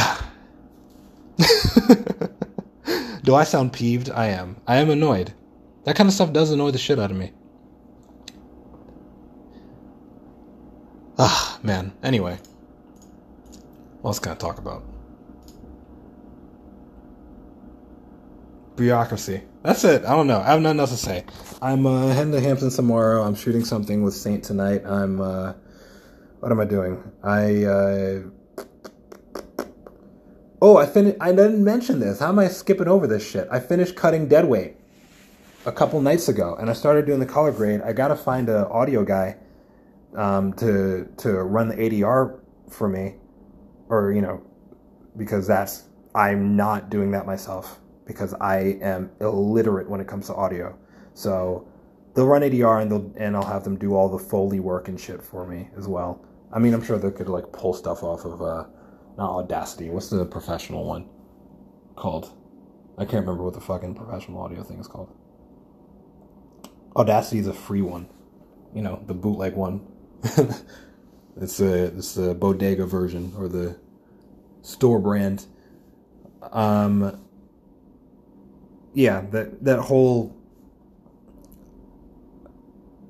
Do 3.22 3.34
I 3.34 3.44
sound 3.44 3.72
peeved? 3.72 4.10
I 4.10 4.26
am. 4.26 4.56
I 4.66 4.76
am 4.76 4.90
annoyed. 4.90 5.32
That 5.84 5.96
kind 5.96 6.08
of 6.08 6.14
stuff 6.14 6.32
does 6.32 6.50
annoy 6.50 6.70
the 6.70 6.78
shit 6.78 6.98
out 6.98 7.10
of 7.10 7.16
me. 7.16 7.32
Ah, 11.18 11.58
man. 11.62 11.92
Anyway. 12.02 12.38
What 14.00 14.10
else 14.10 14.18
can 14.18 14.32
I 14.32 14.34
talk 14.36 14.58
about? 14.58 14.82
Bureaucracy. 18.76 19.42
That's 19.62 19.84
it. 19.84 20.06
I 20.06 20.16
don't 20.16 20.26
know. 20.26 20.40
I 20.40 20.46
have 20.46 20.62
nothing 20.62 20.80
else 20.80 20.90
to 20.90 20.96
say. 20.96 21.24
I'm 21.60 21.84
uh, 21.84 22.08
heading 22.08 22.32
to 22.32 22.40
Hampton 22.40 22.70
tomorrow. 22.70 23.22
I'm 23.22 23.34
shooting 23.34 23.62
something 23.62 24.02
with 24.02 24.14
Saint 24.14 24.42
tonight. 24.42 24.86
I'm. 24.86 25.20
Uh, 25.20 25.52
what 26.38 26.50
am 26.50 26.60
I 26.60 26.64
doing? 26.64 27.12
I. 27.22 27.64
Uh, 27.64 28.20
oh, 30.62 30.78
I 30.78 30.86
finished. 30.86 31.18
I 31.20 31.32
didn't 31.32 31.62
mention 31.62 32.00
this. 32.00 32.20
How 32.20 32.30
am 32.30 32.38
I 32.38 32.48
skipping 32.48 32.88
over 32.88 33.06
this 33.06 33.28
shit? 33.28 33.48
I 33.50 33.60
finished 33.60 33.96
cutting 33.96 34.28
Deadweight 34.28 34.76
a 35.66 35.72
couple 35.72 36.00
nights 36.00 36.30
ago, 36.30 36.56
and 36.58 36.70
I 36.70 36.72
started 36.72 37.04
doing 37.04 37.20
the 37.20 37.26
color 37.26 37.52
grade. 37.52 37.82
I 37.82 37.92
gotta 37.92 38.16
find 38.16 38.48
an 38.48 38.64
audio 38.64 39.04
guy 39.04 39.36
um, 40.16 40.54
to 40.54 41.06
to 41.18 41.32
run 41.34 41.68
the 41.68 41.76
ADR 41.76 42.40
for 42.70 42.88
me 42.88 43.16
or 43.90 44.12
you 44.12 44.22
know, 44.22 44.42
because 45.18 45.46
that's 45.48 45.84
I'm 46.16 46.56
not 46.56 46.90
doing 46.90 47.12
that 47.12 47.26
myself 47.26 47.80
because 48.06 48.34
I 48.34 48.78
am 48.82 49.10
illiterate 49.20 49.90
when 49.90 50.00
it 50.00 50.08
comes 50.08 50.28
to 50.28 50.34
audio. 50.36 50.78
So 51.14 51.68
they'll 52.14 52.26
run 52.26 52.42
ADR 52.42 52.82
and 52.82 52.92
they'll 52.92 53.12
and 53.18 53.36
I'll 53.36 53.44
have 53.46 53.64
them 53.64 53.78
do 53.78 53.94
all 53.96 54.10
the 54.10 54.18
foley 54.18 54.60
work 54.60 54.88
and 54.88 55.00
shit 55.00 55.22
for 55.22 55.46
me 55.46 55.70
as 55.78 55.88
well. 55.88 56.24
I 56.52 56.60
mean, 56.60 56.74
I'm 56.74 56.82
sure 56.82 56.98
they 56.98 57.12
could 57.12 57.30
like 57.30 57.52
pull 57.52 57.74
stuff 57.74 58.04
off 58.04 58.26
of 58.26 58.42
uh 58.42 58.66
not 59.18 59.30
Audacity. 59.30 59.90
What's 59.90 60.10
the 60.10 60.26
professional 60.26 60.84
one 60.86 61.08
called? 61.96 62.32
I 62.98 63.04
can't 63.04 63.26
remember 63.26 63.44
what 63.44 63.54
the 63.54 63.60
fucking 63.60 63.94
professional 63.94 64.42
audio 64.42 64.62
thing 64.62 64.80
is 64.80 64.88
called. 64.88 65.14
Audacity 66.96 67.38
is 67.40 67.46
a 67.48 67.54
free 67.54 67.82
one. 67.82 68.08
You 68.74 68.82
know, 68.82 69.02
the 69.06 69.14
bootleg 69.14 69.54
one. 69.54 69.86
It's 71.36 71.60
a 71.60 71.84
it's 71.84 72.14
the 72.14 72.34
bodega 72.34 72.86
version 72.86 73.32
or 73.36 73.48
the 73.48 73.76
store 74.62 74.98
brand. 74.98 75.46
Um, 76.52 77.20
yeah, 78.94 79.22
that 79.30 79.62
that 79.64 79.78
whole 79.78 80.36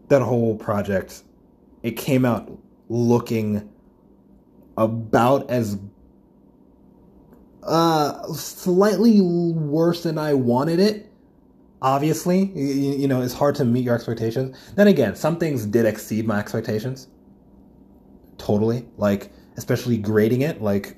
that 0.08 0.22
whole 0.22 0.56
project, 0.56 1.22
it 1.82 1.92
came 1.92 2.24
out 2.24 2.50
looking 2.88 3.68
about 4.76 5.48
as 5.50 5.78
uh 7.62 8.32
slightly 8.32 9.20
worse 9.20 10.02
than 10.02 10.18
I 10.18 10.34
wanted 10.34 10.80
it. 10.80 11.06
Obviously, 11.82 12.44
you, 12.54 12.92
you 12.92 13.08
know, 13.08 13.22
it's 13.22 13.32
hard 13.32 13.54
to 13.56 13.64
meet 13.64 13.84
your 13.84 13.94
expectations. 13.94 14.56
Then 14.74 14.88
again, 14.88 15.16
some 15.16 15.38
things 15.38 15.64
did 15.64 15.86
exceed 15.86 16.26
my 16.26 16.38
expectations 16.38 17.08
totally. 18.40 18.86
Like, 18.96 19.30
especially 19.56 19.98
grading 19.98 20.40
it, 20.42 20.62
like 20.62 20.96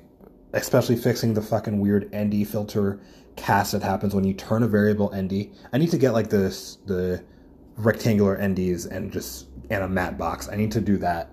especially 0.53 0.95
fixing 0.95 1.33
the 1.33 1.41
fucking 1.41 1.79
weird 1.79 2.09
ND 2.15 2.47
filter 2.47 2.99
cast 3.35 3.71
that 3.71 3.81
happens 3.81 4.13
when 4.15 4.23
you 4.23 4.33
turn 4.33 4.63
a 4.63 4.67
variable 4.67 5.11
ND. 5.15 5.49
I 5.73 5.77
need 5.77 5.91
to 5.91 5.97
get 5.97 6.13
like 6.13 6.29
this 6.29 6.77
the 6.85 7.23
rectangular 7.75 8.37
NDs 8.37 8.89
and 8.89 9.11
just 9.11 9.47
and 9.69 9.83
a 9.83 9.87
matte 9.89 10.17
box. 10.17 10.47
I 10.49 10.55
need 10.55 10.71
to 10.71 10.81
do 10.81 10.97
that 10.97 11.31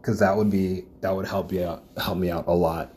because 0.00 0.18
that 0.20 0.36
would 0.36 0.50
be 0.50 0.86
that 1.00 1.14
would 1.14 1.26
help 1.26 1.52
you 1.52 1.64
out, 1.64 1.84
help 2.02 2.18
me 2.18 2.30
out 2.30 2.46
a 2.46 2.54
lot 2.54 2.96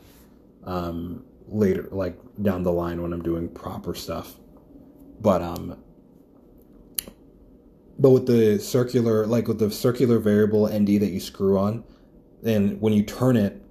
um, 0.63 1.25
later, 1.47 1.89
like 1.91 2.17
down 2.41 2.63
the 2.63 2.71
line 2.71 3.01
when 3.01 3.11
I'm 3.11 3.23
doing 3.23 3.49
proper 3.49 3.93
stuff. 3.93 4.35
But 5.21 5.41
um, 5.41 5.77
but 7.99 8.11
with 8.11 8.27
the 8.27 8.59
circular, 8.59 9.25
like 9.25 9.47
with 9.47 9.59
the 9.59 9.71
circular 9.71 10.19
variable 10.19 10.67
ND 10.67 11.01
that 11.01 11.11
you 11.11 11.19
screw 11.19 11.57
on, 11.57 11.83
and 12.45 12.79
when 12.81 12.93
you 12.93 13.03
turn 13.03 13.37
it, 13.37 13.63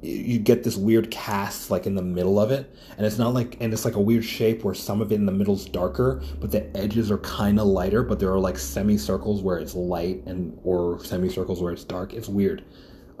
you 0.00 0.38
get 0.38 0.62
this 0.62 0.76
weird 0.76 1.10
cast 1.10 1.70
like 1.70 1.84
in 1.86 1.94
the 1.96 2.02
middle 2.02 2.38
of 2.38 2.50
it. 2.52 2.72
And 2.96 3.06
it's 3.06 3.18
not 3.18 3.34
like 3.34 3.56
and 3.60 3.72
it's 3.72 3.84
like 3.84 3.96
a 3.96 4.00
weird 4.00 4.24
shape 4.24 4.62
where 4.64 4.74
some 4.74 5.00
of 5.00 5.10
it 5.10 5.16
in 5.16 5.26
the 5.26 5.32
middle's 5.32 5.64
darker 5.64 6.22
but 6.40 6.52
the 6.52 6.76
edges 6.76 7.10
are 7.10 7.18
kind 7.18 7.58
of 7.58 7.66
lighter 7.66 8.02
but 8.02 8.20
there 8.20 8.32
are 8.32 8.38
like 8.38 8.58
semicircles 8.58 9.42
where 9.42 9.58
it's 9.58 9.74
light 9.74 10.22
and 10.26 10.58
or 10.62 11.02
semicircles 11.04 11.60
where 11.60 11.72
it's 11.72 11.84
dark. 11.84 12.14
It's 12.14 12.28
weird. 12.28 12.64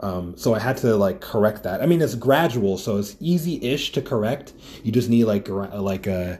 Um, 0.00 0.36
so 0.36 0.54
i 0.54 0.60
had 0.60 0.76
to 0.78 0.94
like 0.94 1.20
correct 1.20 1.64
that. 1.64 1.82
I 1.82 1.86
mean 1.86 2.00
it's 2.00 2.14
gradual 2.14 2.78
so 2.78 2.98
it's 2.98 3.16
easy-ish 3.18 3.90
to 3.92 4.02
correct. 4.02 4.52
You 4.84 4.92
just 4.92 5.08
need 5.08 5.24
like 5.24 5.48
like 5.48 6.06
uh, 6.06 6.36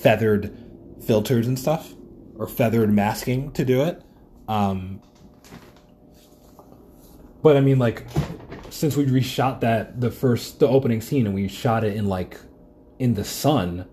feathered 0.00 0.56
filters 1.04 1.46
and 1.46 1.58
stuff 1.58 1.92
or 2.36 2.46
feathered 2.46 2.90
masking 2.90 3.52
to 3.52 3.64
do 3.64 3.82
it. 3.82 4.02
Um, 4.48 5.02
but 7.44 7.56
i 7.56 7.60
mean 7.60 7.78
like 7.78 8.04
since 8.70 8.96
we 8.96 9.06
reshot 9.06 9.60
that 9.60 10.00
the 10.00 10.10
first 10.10 10.58
the 10.58 10.66
opening 10.66 11.00
scene 11.00 11.26
and 11.26 11.34
we 11.34 11.46
shot 11.46 11.84
it 11.84 11.96
in 11.96 12.08
like 12.08 12.40
in 12.98 13.14
the 13.14 13.24
sun 13.24 13.86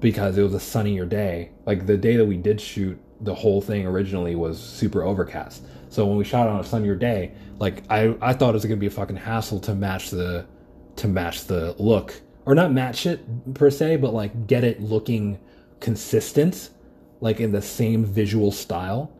because 0.00 0.38
it 0.38 0.42
was 0.42 0.54
a 0.54 0.60
sunnier 0.60 1.06
day. 1.06 1.50
Like 1.66 1.86
the 1.86 1.96
day 1.96 2.16
that 2.16 2.24
we 2.24 2.36
did 2.36 2.60
shoot 2.60 3.00
the 3.22 3.34
whole 3.34 3.60
thing 3.60 3.86
originally 3.86 4.36
was 4.36 4.60
super 4.62 5.02
overcast. 5.02 5.64
So 5.88 6.06
when 6.06 6.18
we 6.18 6.24
shot 6.24 6.46
on 6.46 6.60
a 6.60 6.64
sunnier 6.64 6.94
day, 6.94 7.32
like 7.58 7.82
I 7.90 8.16
I 8.20 8.32
thought 8.32 8.50
it 8.50 8.54
was 8.54 8.64
gonna 8.64 8.76
be 8.76 8.86
a 8.86 8.90
fucking 8.90 9.16
hassle 9.16 9.60
to 9.60 9.74
match 9.74 10.10
the 10.10 10.46
to 10.96 11.08
match 11.08 11.46
the 11.46 11.74
look 11.78 12.20
or 12.46 12.54
not 12.54 12.70
match 12.70 13.06
it 13.06 13.54
per 13.54 13.70
se, 13.70 13.96
but 13.96 14.12
like 14.12 14.46
get 14.46 14.62
it 14.62 14.80
looking 14.80 15.38
consistent, 15.80 16.70
like 17.20 17.40
in 17.40 17.50
the 17.50 17.62
same 17.62 18.04
visual 18.04 18.52
style 18.52 19.10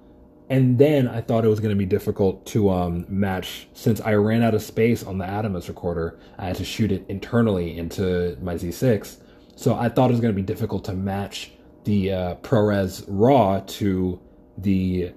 and 0.50 0.78
then 0.78 1.08
I 1.08 1.20
thought 1.20 1.44
it 1.44 1.48
was 1.48 1.60
going 1.60 1.74
to 1.74 1.78
be 1.78 1.86
difficult 1.86 2.44
to 2.46 2.70
um, 2.70 3.06
match 3.08 3.68
since 3.72 4.00
I 4.00 4.14
ran 4.14 4.42
out 4.42 4.54
of 4.54 4.62
space 4.62 5.02
on 5.02 5.18
the 5.18 5.24
Atomos 5.24 5.68
recorder. 5.68 6.18
I 6.38 6.46
had 6.46 6.56
to 6.56 6.64
shoot 6.64 6.92
it 6.92 7.04
internally 7.08 7.78
into 7.78 8.36
my 8.42 8.54
Z6, 8.54 9.18
so 9.56 9.74
I 9.74 9.88
thought 9.88 10.10
it 10.10 10.12
was 10.12 10.20
going 10.20 10.34
to 10.34 10.40
be 10.40 10.46
difficult 10.46 10.84
to 10.84 10.92
match 10.92 11.52
the 11.84 12.12
uh, 12.12 12.34
ProRes 12.36 13.04
RAW 13.08 13.60
to 13.66 14.20
the 14.58 15.12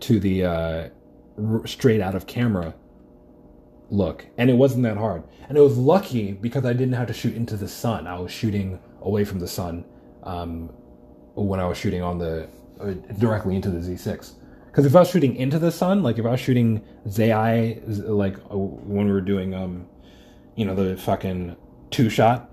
to 0.00 0.18
the 0.18 0.44
uh, 0.44 0.88
straight 1.66 2.00
out 2.00 2.14
of 2.14 2.26
camera 2.26 2.74
look, 3.90 4.26
and 4.38 4.50
it 4.50 4.54
wasn't 4.54 4.82
that 4.84 4.96
hard. 4.96 5.22
And 5.48 5.58
it 5.58 5.60
was 5.60 5.76
lucky 5.76 6.32
because 6.32 6.64
I 6.64 6.72
didn't 6.72 6.94
have 6.94 7.08
to 7.08 7.12
shoot 7.12 7.36
into 7.36 7.56
the 7.56 7.68
sun. 7.68 8.06
I 8.06 8.18
was 8.18 8.32
shooting 8.32 8.80
away 9.02 9.24
from 9.24 9.38
the 9.38 9.48
sun 9.48 9.84
um, 10.22 10.70
when 11.34 11.60
I 11.60 11.66
was 11.66 11.76
shooting 11.78 12.02
on 12.02 12.18
the 12.18 12.48
directly 13.18 13.56
into 13.56 13.70
the 13.70 13.78
Z6. 13.78 14.32
Because 14.66 14.86
if 14.86 14.96
I 14.96 15.00
was 15.00 15.10
shooting 15.10 15.36
into 15.36 15.58
the 15.58 15.70
sun, 15.70 16.02
like 16.02 16.18
if 16.18 16.24
I 16.24 16.30
was 16.30 16.40
shooting 16.40 16.82
ZI, 17.08 17.80
like 17.86 18.38
uh, 18.50 18.56
when 18.56 19.06
we 19.06 19.12
were 19.12 19.20
doing, 19.20 19.54
um, 19.54 19.86
you 20.56 20.64
know, 20.64 20.74
the 20.74 20.96
fucking 20.96 21.56
two 21.90 22.08
shot, 22.08 22.50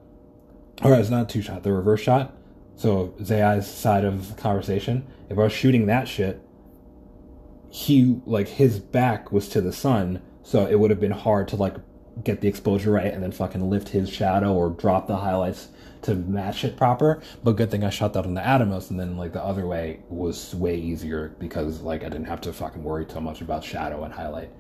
or 0.83 0.93
it's 0.95 1.09
not 1.09 1.29
two 1.29 1.41
shot, 1.41 1.63
the 1.63 1.71
reverse 1.71 2.01
shot. 2.01 2.35
So 2.75 3.13
ZI's 3.23 3.67
side 3.67 4.03
of 4.03 4.35
the 4.35 4.41
conversation. 4.41 5.07
If 5.29 5.37
I 5.37 5.43
was 5.43 5.53
shooting 5.53 5.85
that 5.85 6.07
shit, 6.07 6.41
he 7.69 8.19
like 8.25 8.47
his 8.47 8.79
back 8.79 9.31
was 9.31 9.47
to 9.49 9.61
the 9.61 9.71
sun, 9.71 10.21
so 10.43 10.65
it 10.65 10.79
would 10.79 10.89
have 10.89 10.99
been 10.99 11.11
hard 11.11 11.47
to 11.49 11.55
like 11.55 11.75
get 12.23 12.41
the 12.41 12.47
exposure 12.47 12.91
right 12.91 13.13
and 13.13 13.23
then 13.23 13.31
fucking 13.31 13.69
lift 13.69 13.89
his 13.89 14.09
shadow 14.09 14.53
or 14.53 14.69
drop 14.69 15.07
the 15.07 15.17
highlights 15.17 15.69
to 16.03 16.15
match 16.15 16.63
it 16.63 16.77
proper. 16.77 17.21
But 17.43 17.53
good 17.53 17.71
thing 17.71 17.83
I 17.83 17.89
shot 17.89 18.13
that 18.13 18.25
on 18.25 18.33
the 18.33 18.41
Atomos, 18.41 18.89
and 18.89 18.99
then 18.99 19.17
like 19.17 19.33
the 19.33 19.43
other 19.43 19.67
way 19.67 19.99
was 20.09 20.55
way 20.55 20.75
easier 20.75 21.35
because 21.39 21.81
like 21.81 22.03
I 22.03 22.09
didn't 22.09 22.27
have 22.27 22.41
to 22.41 22.53
fucking 22.53 22.83
worry 22.83 23.05
too 23.05 23.21
much 23.21 23.41
about 23.41 23.63
shadow 23.63 24.03
and 24.03 24.13
highlight. 24.13 24.51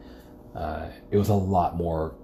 Uh, 0.55 0.87
it 1.11 1.17
was 1.17 1.29
a 1.29 1.33
lot 1.33 1.77
more, 1.77 2.15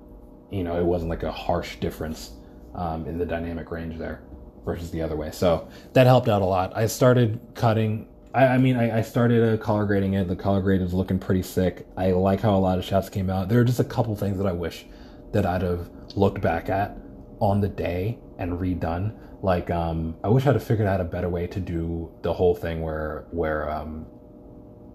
you 0.51 0.63
know, 0.63 0.77
it 0.77 0.85
wasn't 0.85 1.09
like 1.09 1.23
a 1.23 1.31
harsh 1.31 1.77
difference 1.77 2.31
um, 2.73 3.05
in 3.05 3.17
the 3.17 3.25
dynamic 3.25 3.71
range 3.71 3.97
there 3.97 4.21
versus 4.65 4.91
the 4.91 5.01
other 5.01 5.15
way. 5.15 5.31
So 5.31 5.69
that 5.93 6.07
helped 6.07 6.27
out 6.27 6.41
a 6.41 6.45
lot. 6.45 6.75
I 6.75 6.87
started 6.87 7.39
cutting. 7.53 8.07
I, 8.33 8.57
mean, 8.57 8.75
I, 8.75 8.97
I 8.97 9.01
started 9.01 9.53
uh, 9.53 9.63
color 9.63 9.85
grading 9.85 10.15
it. 10.15 10.27
The 10.27 10.35
color 10.35 10.61
grade 10.61 10.81
is 10.81 10.93
looking 10.93 11.19
pretty 11.19 11.41
sick. 11.41 11.87
I 11.95 12.11
like 12.11 12.41
how 12.41 12.53
a 12.53 12.59
lot 12.59 12.77
of 12.77 12.83
shots 12.83 13.07
came 13.07 13.29
out. 13.29 13.47
There 13.47 13.61
are 13.61 13.63
just 13.63 13.79
a 13.79 13.85
couple 13.85 14.13
things 14.17 14.37
that 14.39 14.45
I 14.45 14.51
wish 14.51 14.85
that 15.31 15.45
I'd 15.45 15.61
have 15.61 15.89
looked 16.15 16.41
back 16.41 16.67
at 16.67 16.97
on 17.39 17.61
the 17.61 17.67
day 17.67 18.19
and 18.37 18.53
redone. 18.59 19.13
Like, 19.41 19.69
um, 19.69 20.15
I 20.23 20.29
wish 20.29 20.47
I'd 20.47 20.55
have 20.55 20.63
figured 20.63 20.87
out 20.87 21.01
a 21.01 21.03
better 21.03 21.29
way 21.29 21.47
to 21.47 21.59
do 21.59 22.11
the 22.21 22.33
whole 22.33 22.55
thing 22.55 22.81
where 22.81 23.27
where 23.31 23.69
um, 23.69 24.07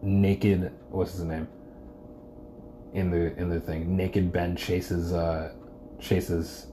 naked 0.02 0.72
what's 0.88 1.12
his 1.12 1.24
name 1.24 1.46
in 2.94 3.10
the 3.10 3.36
in 3.36 3.48
the 3.48 3.60
thing 3.60 3.96
naked 3.96 4.32
Ben 4.32 4.56
chases 4.56 5.12
uh, 5.12 5.52
chases 6.00 6.66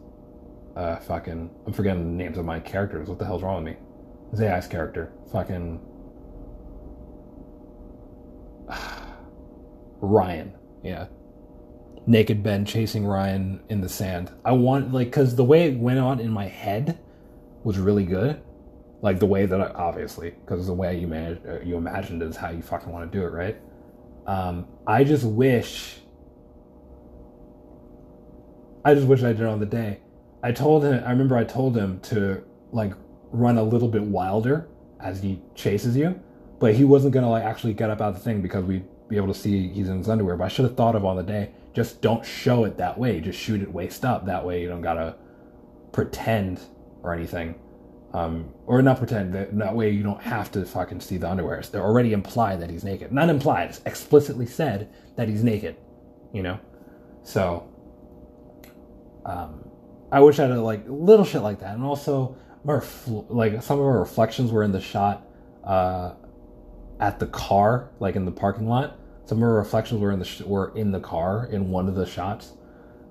uh, 0.75 0.95
fucking 0.97 1.49
I'm 1.65 1.73
forgetting 1.73 2.03
the 2.03 2.23
names 2.23 2.37
of 2.37 2.45
my 2.45 2.59
characters. 2.59 3.09
What 3.09 3.19
the 3.19 3.25
hell's 3.25 3.43
wrong 3.43 3.63
with 3.63 3.73
me? 3.73 3.79
ZI's 4.35 4.67
character, 4.67 5.11
fucking 5.31 5.79
Ryan. 10.01 10.53
Yeah, 10.83 11.07
naked 12.07 12.41
Ben 12.41 12.63
chasing 12.65 13.05
Ryan 13.05 13.59
in 13.69 13.81
the 13.81 13.89
sand. 13.89 14.31
I 14.45 14.53
want 14.53 14.93
like 14.93 15.07
because 15.07 15.35
the 15.35 15.43
way 15.43 15.67
it 15.67 15.77
went 15.77 15.99
on 15.99 16.19
in 16.19 16.31
my 16.31 16.45
head 16.45 16.97
was 17.63 17.77
really 17.77 18.05
good. 18.05 18.41
Like 19.01 19.19
the 19.19 19.25
way 19.25 19.45
that 19.45 19.61
I 19.61 19.67
obviously 19.67 20.31
because 20.31 20.65
the 20.65 20.73
way 20.73 20.97
you 20.97 21.07
manage 21.07 21.39
uh, 21.45 21.59
you 21.59 21.75
imagined 21.75 22.23
is 22.23 22.37
how 22.37 22.49
you 22.49 22.61
fucking 22.61 22.91
want 22.91 23.11
to 23.11 23.17
do 23.17 23.23
it, 23.25 23.29
right? 23.29 23.57
Um, 24.25 24.67
I 24.87 25.03
just 25.03 25.25
wish. 25.25 25.99
I 28.83 28.93
just 28.93 29.07
wish 29.07 29.21
I 29.21 29.33
did 29.33 29.41
it 29.41 29.47
on 29.47 29.59
the 29.59 29.65
day. 29.65 29.99
I 30.41 30.53
told 30.53 30.83
him. 30.85 31.03
I 31.05 31.11
remember 31.11 31.35
I 31.37 31.43
told 31.43 31.77
him 31.77 31.99
to 32.01 32.43
like 32.71 32.93
run 33.31 33.57
a 33.57 33.63
little 33.63 33.89
bit 33.89 34.01
wilder 34.01 34.69
as 35.01 35.21
he 35.21 35.41
chases 35.55 35.95
you, 35.95 36.19
but 36.59 36.73
he 36.73 36.85
wasn't 36.85 37.13
gonna 37.13 37.29
like 37.29 37.43
actually 37.43 37.73
get 37.73 37.89
up 37.89 37.99
out 37.99 38.09
of 38.09 38.15
the 38.15 38.21
thing 38.21 38.41
because 38.41 38.63
we'd 38.63 38.85
be 39.09 39.17
able 39.17 39.27
to 39.27 39.33
see 39.33 39.67
he's 39.67 39.89
in 39.89 39.97
his 39.97 40.09
underwear. 40.09 40.37
But 40.37 40.45
I 40.45 40.47
should 40.47 40.65
have 40.65 40.77
thought 40.77 40.95
of 40.95 41.03
on 41.03 41.17
the 41.17 41.23
day 41.23 41.51
just 41.77 42.01
don't 42.01 42.25
show 42.25 42.63
it 42.63 42.75
that 42.77 42.97
way. 42.97 43.19
Just 43.19 43.37
shoot 43.37 43.61
it 43.61 43.71
waist 43.71 44.03
up. 44.03 44.25
That 44.25 44.43
way 44.43 44.63
you 44.63 44.67
don't 44.67 44.81
gotta 44.81 45.15
pretend 45.91 46.59
or 47.03 47.13
anything. 47.13 47.53
Um, 48.15 48.51
or 48.65 48.81
not 48.81 48.97
pretend 48.97 49.35
that, 49.35 49.55
that 49.55 49.75
way 49.75 49.91
you 49.91 50.01
don't 50.01 50.23
have 50.23 50.51
to 50.53 50.65
fucking 50.65 51.01
see 51.01 51.17
the 51.17 51.29
underwear. 51.29 51.61
They're 51.61 51.85
already 51.85 52.13
implied 52.13 52.61
that 52.61 52.71
he's 52.71 52.83
naked. 52.83 53.11
Not 53.11 53.29
implied, 53.29 53.69
it's 53.69 53.81
explicitly 53.85 54.47
said 54.47 54.91
that 55.17 55.29
he's 55.29 55.43
naked. 55.43 55.75
You 56.33 56.41
know? 56.41 56.59
So 57.21 57.71
um, 59.23 59.69
I 60.11 60.19
wish 60.21 60.39
I 60.39 60.47
had 60.47 60.57
like 60.57 60.83
little 60.87 61.25
shit 61.25 61.43
like 61.43 61.59
that. 61.59 61.75
And 61.75 61.83
also 61.83 62.35
like 62.65 63.61
some 63.61 63.79
of 63.79 63.85
our 63.85 63.99
reflections 63.99 64.51
were 64.51 64.63
in 64.63 64.71
the 64.71 64.81
shot 64.81 65.27
uh, 65.63 66.15
at 66.99 67.19
the 67.19 67.27
car, 67.27 67.91
like 67.99 68.15
in 68.15 68.25
the 68.25 68.31
parking 68.31 68.67
lot 68.67 68.99
some 69.27 69.39
of 69.39 69.41
her 69.41 69.55
reflections 69.55 69.99
were 69.99 70.11
in 70.11 70.19
the 70.19 70.25
sh- 70.25 70.41
were 70.41 70.75
in 70.75 70.91
the 70.91 70.99
car 71.01 71.49
in 71.51 71.69
one 71.69 71.89
of 71.89 71.95
the 71.95 72.05
shots, 72.05 72.53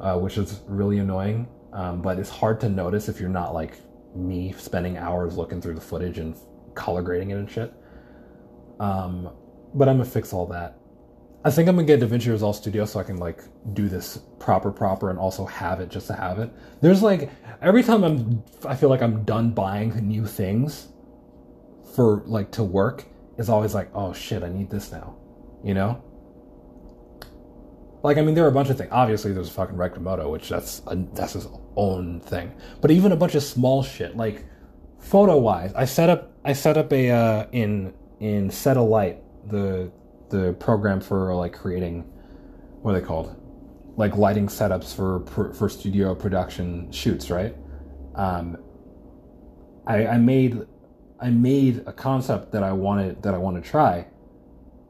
uh, 0.01 0.19
which 0.19 0.39
is 0.39 0.61
really 0.67 0.99
annoying. 0.99 1.47
Um, 1.73 2.01
but 2.01 2.19
it's 2.19 2.31
hard 2.31 2.59
to 2.61 2.71
notice 2.71 3.09
if 3.11 3.21
you're 3.21 3.29
not 3.29 3.53
like 3.53 3.79
me, 4.15 4.53
spending 4.57 4.97
hours 4.97 5.37
looking 5.37 5.61
through 5.61 5.75
the 5.75 5.81
footage 5.81 6.19
and 6.19 6.35
color 6.75 7.03
grading 7.03 7.31
it 7.31 7.37
and 7.37 7.51
shit. 7.51 7.73
Um, 8.81 9.31
but 9.75 9.89
I'm 9.89 9.99
gonna 9.99 10.09
fix 10.09 10.33
all 10.33 10.47
that. 10.47 10.79
I 11.45 11.51
think 11.51 11.69
I'm 11.69 11.77
gonna 11.77 11.87
get 11.87 12.01
DaVinci 12.01 12.29
Resolve 12.31 12.57
Studio 12.57 12.87
so 12.87 12.99
I 12.99 13.03
can 13.05 13.19
like 13.19 13.43
do 13.75 13.89
this 13.89 14.21
proper, 14.39 14.73
proper, 14.73 15.11
and 15.11 15.19
also 15.19 15.45
have 15.45 15.81
it 15.81 15.91
just 15.91 16.07
to 16.07 16.15
have 16.15 16.39
it. 16.39 16.51
There's 16.81 17.03
like 17.03 17.31
every 17.61 17.83
time 17.83 18.05
I'm, 18.05 18.43
I 18.65 18.75
feel 18.75 18.89
like 18.89 19.03
I'm 19.03 19.23
done 19.25 19.51
buying 19.51 19.95
new 20.09 20.25
things 20.27 20.89
for 21.95 22.23
like 22.25 22.51
to 22.53 22.65
work. 22.65 23.05
Is 23.37 23.51
always 23.51 23.75
like, 23.75 23.91
oh 23.95 24.15
shit, 24.15 24.43
I 24.43 24.49
need 24.49 24.71
this 24.71 24.91
now, 24.91 25.15
you 25.64 25.75
know. 25.75 26.03
Like, 28.03 28.19
I 28.19 28.23
mean, 28.23 28.35
there 28.35 28.45
are 28.45 28.49
a 28.49 28.53
bunch 28.53 28.71
of 28.71 28.79
things. 28.79 28.90
Obviously, 28.92 29.33
there's 29.33 29.51
fucking 29.51 29.77
Rectamoto, 29.77 30.31
which 30.31 30.49
that's 30.49 30.83
a, 30.87 30.97
that's 31.12 31.33
his 31.33 31.49
own 31.77 32.21
thing. 32.21 32.55
But 32.81 32.90
even 32.90 33.12
a 33.12 33.16
bunch 33.16 33.35
of 33.35 33.42
small 33.42 33.83
shit, 33.83 34.16
like 34.16 34.45
photo 35.01 35.37
wise, 35.38 35.73
I 35.75 35.85
set 35.87 36.09
up 36.09 36.33
I 36.45 36.53
set 36.53 36.77
up 36.77 36.92
a 36.92 37.11
uh, 37.11 37.47
in 37.53 37.95
in 38.21 38.49
Setalight 38.49 39.19
the 39.49 39.90
the 40.29 40.53
program 40.55 41.01
for 41.01 41.35
like 41.35 41.53
creating 41.53 42.03
what 42.83 42.95
are 42.95 43.01
they 43.01 43.07
called 43.07 43.35
like 43.97 44.16
lighting 44.16 44.47
setups 44.47 44.95
for 44.95 45.53
for 45.53 45.69
studio 45.69 46.14
production 46.14 46.90
shoots, 46.92 47.31
right? 47.31 47.57
Um, 48.14 48.59
I, 49.87 50.07
I 50.07 50.19
made 50.19 50.66
I 51.21 51.31
made 51.31 51.83
a 51.87 51.92
concept 51.92 52.53
that 52.53 52.62
I 52.62 52.73
wanted 52.73 53.23
that 53.23 53.35
I 53.35 53.38
want 53.38 53.62
to 53.62 53.69
try, 53.69 54.07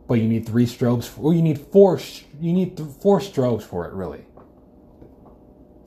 but 0.06 0.14
you 0.14 0.28
need 0.28 0.46
three 0.46 0.66
strobes. 0.66 1.12
Or 1.18 1.34
you 1.34 1.42
need 1.42 1.58
four. 1.58 2.00
You 2.40 2.52
need 2.52 2.76
th- 2.76 2.88
four 3.02 3.20
strobes 3.20 3.62
for 3.62 3.86
it, 3.86 3.92
really. 3.92 4.24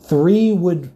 Three 0.01 0.51
would, 0.51 0.91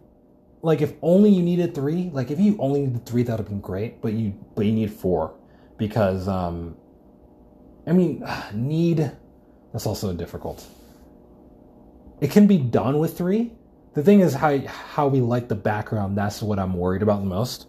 like, 0.62 0.82
if 0.82 0.94
only 1.02 1.30
you 1.30 1.42
needed 1.42 1.74
three. 1.74 2.10
Like, 2.12 2.30
if 2.30 2.38
you 2.38 2.56
only 2.58 2.86
needed 2.86 3.06
three, 3.06 3.22
that'd 3.22 3.38
have 3.38 3.48
been 3.48 3.60
great. 3.60 4.00
But 4.00 4.12
you, 4.12 4.34
but 4.54 4.66
you 4.66 4.72
need 4.72 4.92
four 4.92 5.34
because, 5.78 6.28
um, 6.28 6.76
I 7.86 7.92
mean, 7.92 8.24
need. 8.52 9.12
That's 9.72 9.86
also 9.86 10.12
difficult. 10.12 10.64
It 12.20 12.30
can 12.30 12.46
be 12.46 12.58
done 12.58 12.98
with 12.98 13.16
three. 13.16 13.52
The 13.94 14.02
thing 14.02 14.20
is 14.20 14.34
how 14.34 14.58
how 14.66 15.08
we 15.08 15.20
light 15.20 15.48
the 15.48 15.54
background. 15.54 16.16
That's 16.16 16.42
what 16.42 16.58
I'm 16.58 16.74
worried 16.74 17.02
about 17.02 17.20
the 17.20 17.26
most. 17.26 17.66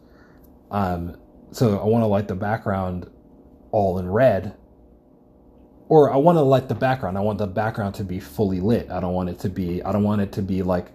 Um, 0.71 1.17
so 1.51 1.79
I 1.79 1.85
want 1.85 2.03
to 2.03 2.07
light 2.07 2.27
the 2.27 2.35
background 2.35 3.09
all 3.71 3.97
in 3.99 4.09
red 4.09 4.55
or 5.87 6.11
I 6.11 6.17
want 6.17 6.37
to 6.37 6.41
light 6.41 6.67
the 6.67 6.75
background. 6.75 7.17
I 7.17 7.21
want 7.21 7.37
the 7.37 7.47
background 7.47 7.95
to 7.95 8.03
be 8.03 8.19
fully 8.19 8.59
lit. 8.59 8.89
I 8.89 8.99
don't 8.99 9.13
want 9.13 9.29
it 9.29 9.39
to 9.39 9.49
be 9.49 9.83
I 9.83 9.91
don't 9.91 10.03
want 10.03 10.21
it 10.21 10.31
to 10.33 10.41
be 10.41 10.63
like 10.63 10.87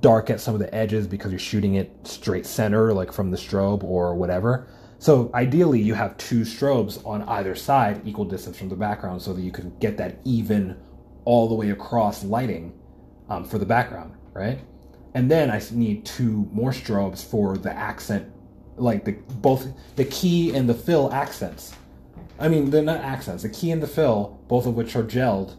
dark 0.00 0.30
at 0.30 0.40
some 0.40 0.54
of 0.54 0.60
the 0.60 0.72
edges 0.74 1.06
because 1.06 1.32
you're 1.32 1.38
shooting 1.38 1.74
it 1.74 1.90
straight 2.04 2.46
center 2.46 2.92
like 2.92 3.12
from 3.12 3.30
the 3.30 3.36
strobe 3.36 3.82
or 3.82 4.14
whatever. 4.14 4.68
So 4.98 5.30
ideally 5.34 5.80
you 5.80 5.94
have 5.94 6.16
two 6.16 6.42
strobes 6.42 7.04
on 7.06 7.22
either 7.22 7.54
side 7.54 8.00
equal 8.06 8.24
distance 8.24 8.56
from 8.56 8.68
the 8.68 8.76
background 8.76 9.20
so 9.20 9.32
that 9.34 9.42
you 9.42 9.52
can 9.52 9.76
get 9.78 9.96
that 9.98 10.18
even 10.24 10.76
all 11.24 11.48
the 11.48 11.54
way 11.54 11.70
across 11.70 12.24
lighting 12.24 12.72
um, 13.28 13.44
for 13.44 13.58
the 13.58 13.66
background, 13.66 14.14
right? 14.32 14.60
And 15.14 15.30
then 15.30 15.50
I 15.50 15.60
need 15.72 16.04
two 16.04 16.48
more 16.52 16.70
strobes 16.70 17.24
for 17.24 17.56
the 17.56 17.72
accent 17.72 18.30
like 18.76 19.04
the 19.04 19.12
both 19.12 19.68
the 19.96 20.04
key 20.06 20.54
and 20.54 20.68
the 20.68 20.74
fill 20.74 21.12
accents. 21.12 21.74
I 22.38 22.48
mean, 22.48 22.70
they're 22.70 22.82
not 22.82 23.00
accents. 23.00 23.42
The 23.42 23.48
key 23.48 23.70
and 23.70 23.82
the 23.82 23.86
fill, 23.86 24.40
both 24.48 24.66
of 24.66 24.74
which 24.74 24.96
are 24.96 25.04
gelled. 25.04 25.56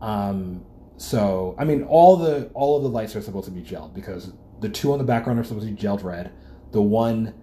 Um, 0.00 0.64
so 0.96 1.54
I 1.58 1.64
mean, 1.64 1.82
all 1.84 2.16
the 2.16 2.50
all 2.54 2.76
of 2.76 2.82
the 2.82 2.88
lights 2.88 3.14
are 3.16 3.22
supposed 3.22 3.46
to 3.46 3.50
be 3.50 3.62
gelled 3.62 3.94
because 3.94 4.32
the 4.60 4.68
two 4.68 4.92
on 4.92 4.98
the 4.98 5.04
background 5.04 5.38
are 5.38 5.44
supposed 5.44 5.66
to 5.66 5.72
be 5.72 5.80
gelled 5.80 6.02
red. 6.02 6.32
The 6.72 6.80
one, 6.80 7.34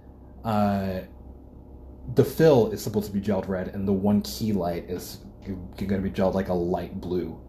uh, 0.44 1.02
the 2.16 2.26
fill 2.26 2.72
is 2.72 2.82
supposed 2.82 3.08
to 3.08 3.14
be 3.14 3.22
gelled 3.22 3.48
red, 3.48 3.70
and 3.70 3.88
the 3.88 3.94
one 3.94 4.22
key 4.22 4.54
light 4.54 4.90
is 4.90 5.20
going 5.46 5.90
to 5.90 5.98
be 6.00 6.10
gelled 6.10 6.34
like 6.34 6.50
a 6.50 6.54
light 6.54 7.00
blue 7.00 7.40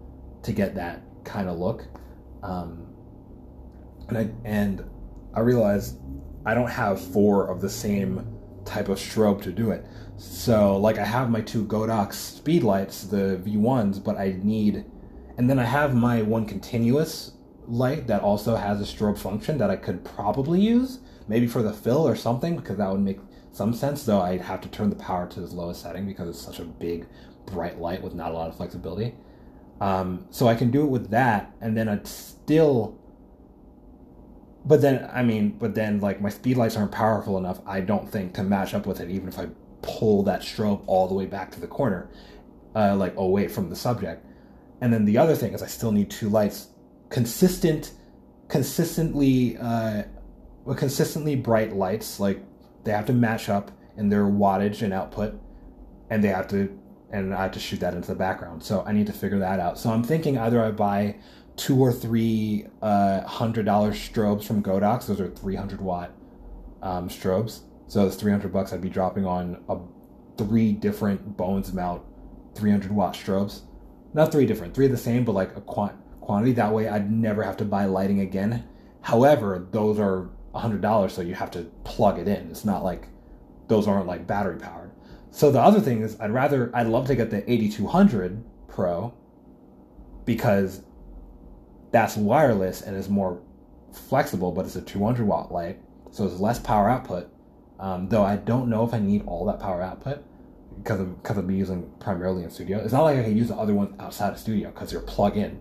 to 0.42 0.52
get 0.52 0.74
that 0.74 1.02
kind 1.24 1.48
of 1.48 1.58
look. 1.58 1.87
Um, 2.42 2.87
and 4.08 4.18
I 4.18 4.28
and 4.44 4.84
I 5.32 5.40
realized 5.40 5.98
I 6.44 6.54
don't 6.54 6.70
have 6.70 7.00
four 7.00 7.48
of 7.48 7.60
the 7.60 7.70
same 7.70 8.26
type 8.64 8.88
of 8.88 8.98
strobe 8.98 9.42
to 9.42 9.52
do 9.52 9.70
it. 9.70 9.87
So, 10.16 10.77
like, 10.77 10.98
I 10.98 11.05
have 11.05 11.31
my 11.31 11.40
two 11.40 11.64
Godox 11.64 12.14
speed 12.14 12.62
lights, 12.62 13.05
the 13.05 13.40
V1s, 13.44 14.03
but 14.03 14.16
I 14.16 14.38
need, 14.42 14.85
and 15.37 15.50
then 15.50 15.59
I 15.59 15.64
have 15.64 15.94
my 15.94 16.22
one 16.22 16.46
continuous 16.46 17.33
light 17.66 18.07
that 18.07 18.22
also 18.22 18.57
has 18.57 18.81
a 18.81 18.85
strobe 18.85 19.18
function 19.18 19.59
that 19.59 19.70
I 19.70 19.77
could 19.77 20.05
probably 20.05 20.61
use, 20.61 21.00
maybe 21.27 21.46
for 21.46 21.62
the 21.62 21.72
fill 21.72 22.07
or 22.07 22.14
something, 22.14 22.57
because 22.57 22.77
that 22.77 22.90
would 22.90 23.00
make 23.00 23.18
some 23.53 23.74
sense, 23.74 24.05
though 24.05 24.20
I'd 24.20 24.42
have 24.42 24.61
to 24.62 24.68
turn 24.68 24.90
the 24.90 24.96
power 24.96 25.29
to 25.29 25.42
its 25.42 25.53
lowest 25.53 25.83
setting 25.83 26.07
because 26.07 26.29
it's 26.29 26.40
such 26.40 26.61
a 26.61 26.64
big, 26.64 27.07
bright 27.46 27.81
light 27.81 28.03
with 28.03 28.14
not 28.14 28.31
a 28.31 28.35
lot 28.35 28.48
of 28.48 28.57
flexibility. 28.57 29.14
Um, 29.81 30.27
so 30.31 30.46
I 30.46 30.55
can 30.55 30.70
do 30.70 30.83
it 30.85 30.90
with 30.90 31.11
that, 31.11 31.53
and 31.61 31.77
then 31.77 31.88
I'd 31.88 32.07
still 32.07 32.98
but 34.66 34.81
then 34.81 35.09
I 35.12 35.22
mean, 35.22 35.50
but 35.59 35.74
then 35.74 36.00
like 36.00 36.20
my 36.20 36.31
speed 36.31 36.57
lights 36.57 36.77
aren't 36.77 36.92
powerful 36.92 37.37
enough. 37.37 37.61
I 37.66 37.81
don't 37.81 38.11
think 38.11 38.35
to 38.35 38.42
match 38.42 38.72
up 38.72 38.87
with 38.87 39.00
it, 39.00 39.11
even 39.11 39.29
if 39.29 39.38
I 39.38 39.48
pull 39.85 40.23
that 40.25 40.40
strobe 40.40 40.83
all 40.87 41.07
the 41.07 41.14
way 41.14 41.27
back 41.27 41.51
to 41.53 41.61
the 41.61 41.66
corner, 41.66 42.09
uh, 42.75 42.97
like 42.97 43.14
away 43.16 43.49
from 43.49 43.68
the 43.68 43.77
subject. 43.77 44.25
And 44.81 44.92
then 44.92 45.05
the 45.05 45.18
other 45.18 45.35
thing 45.35 45.53
is, 45.53 45.62
I 45.62 45.66
still 45.66 45.92
need 45.92 46.11
two 46.11 46.29
lights, 46.29 46.68
consistent, 47.11 47.92
consistently, 48.49 49.57
uh, 49.59 50.05
consistently 50.77 51.37
bright 51.37 51.75
lights. 51.75 52.18
Like 52.18 52.42
they 52.85 52.92
have 52.92 53.07
to 53.07 53.12
match 53.12 53.49
up 53.49 53.70
in 53.97 54.09
their 54.09 54.25
wattage 54.25 54.83
and 54.83 54.92
output, 54.92 55.38
and 56.11 56.25
they 56.25 56.29
have 56.29 56.49
to, 56.49 56.77
and 57.11 57.35
I 57.35 57.42
have 57.42 57.53
to 57.53 57.61
shoot 57.61 57.81
that 57.81 57.94
into 57.94 58.09
the 58.09 58.14
background. 58.18 58.62
So 58.62 58.83
I 58.87 58.92
need 58.92 59.07
to 59.07 59.12
figure 59.12 59.38
that 59.38 59.61
out. 59.61 59.79
So 59.79 59.90
I'm 59.90 60.03
thinking 60.03 60.38
either 60.38 60.62
I 60.62 60.70
buy 60.70 61.16
two 61.57 61.79
or 61.81 61.92
three 61.92 62.66
uh, 62.83 63.20
hundred 63.23 63.66
dollar 63.66 63.92
strobes 63.92 64.44
from 64.44 64.62
Godox. 64.62 65.07
Those 65.07 65.20
are 65.20 65.29
three 65.29 65.57
hundred 65.57 65.81
watt 65.81 66.11
um, 66.83 67.09
strobes. 67.09 67.61
So 67.87 68.07
it's 68.07 68.16
three 68.16 68.33
hundred 68.33 68.53
bucks. 68.53 68.73
I'd 68.73 68.81
be 68.81 68.88
dropping 68.88 69.27
on 69.27 69.62
a, 69.68 69.79
three 70.37 70.73
different 70.73 71.37
Bowens 71.37 71.73
mount 71.73 72.03
three 72.55 72.70
hundred 72.70 72.92
watt 72.92 73.14
strobes. 73.14 73.62
Not 74.14 74.33
three 74.33 74.47
different, 74.47 74.75
three 74.75 74.87
of 74.87 74.92
the 74.92 74.99
same, 74.99 75.25
but 75.25 75.33
like 75.33 75.57
a 75.57 75.61
quant- 75.61 75.97
quantity. 76.20 76.53
That 76.53 76.73
way, 76.73 76.88
I'd 76.88 77.11
never 77.11 77.42
have 77.42 77.57
to 77.59 77.64
buy 77.64 77.85
lighting 77.85 78.20
again. 78.20 78.64
However, 79.03 79.66
those 79.70 79.99
are 79.99 80.31
hundred 80.55 80.81
dollars, 80.81 81.12
so 81.12 81.20
you 81.23 81.35
have 81.35 81.51
to 81.53 81.62
plug 81.85 82.18
it 82.18 82.29
in. 82.29 82.51
It's 82.51 82.64
not 82.64 82.85
like 82.85 83.09
those 83.68 83.88
aren't 83.88 84.07
like 84.07 84.27
battery 84.27 84.59
powered. 84.59 84.92
So 85.31 85.51
the 85.51 85.61
other 85.61 85.81
thing 85.81 86.03
is, 86.03 86.18
I'd 86.20 86.31
rather, 86.31 86.70
I'd 86.75 86.87
love 86.87 87.09
to 87.09 87.16
get 87.16 87.31
the 87.31 87.42
AD200 87.42 88.40
Pro 88.68 89.12
because 90.25 90.83
that's 91.90 92.16
wireless 92.16 92.83
and 92.83 92.97
is 92.97 93.09
more 93.09 93.42
flexible, 93.92 94.53
but 94.53 94.64
it's 94.64 94.77
a 94.77 94.83
200 94.83 95.27
watt 95.27 95.53
light, 95.53 95.81
so 96.11 96.25
it's 96.25 96.38
less 96.40 96.59
power 96.59 96.88
output. 96.88 97.34
Um, 97.85 98.09
though 98.09 98.25
I 98.25 98.37
don't 98.37 98.70
know 98.70 98.83
if 98.83 98.94
I 98.94 98.99
need 98.99 99.25
all 99.27 99.44
that 99.44 99.61
power 99.61 99.83
output 99.83 100.25
because 100.79 101.01
of 101.01 101.23
because 101.23 101.37
I'll 101.37 101.44
be 101.44 101.55
using 101.55 101.92
primarily 102.01 102.42
in 102.42 102.49
studio. 102.49 102.79
It's 102.79 102.94
not 102.94 103.03
like 103.03 103.18
I 103.18 103.25
can 103.25 103.37
use 103.37 103.49
the 103.49 103.57
other 103.57 103.75
ones 103.75 103.94
outside 104.01 104.33
of 104.33 104.38
studio 104.38 104.70
because 104.70 104.90
they're 104.90 105.03
plug 105.03 105.37
in, 105.37 105.61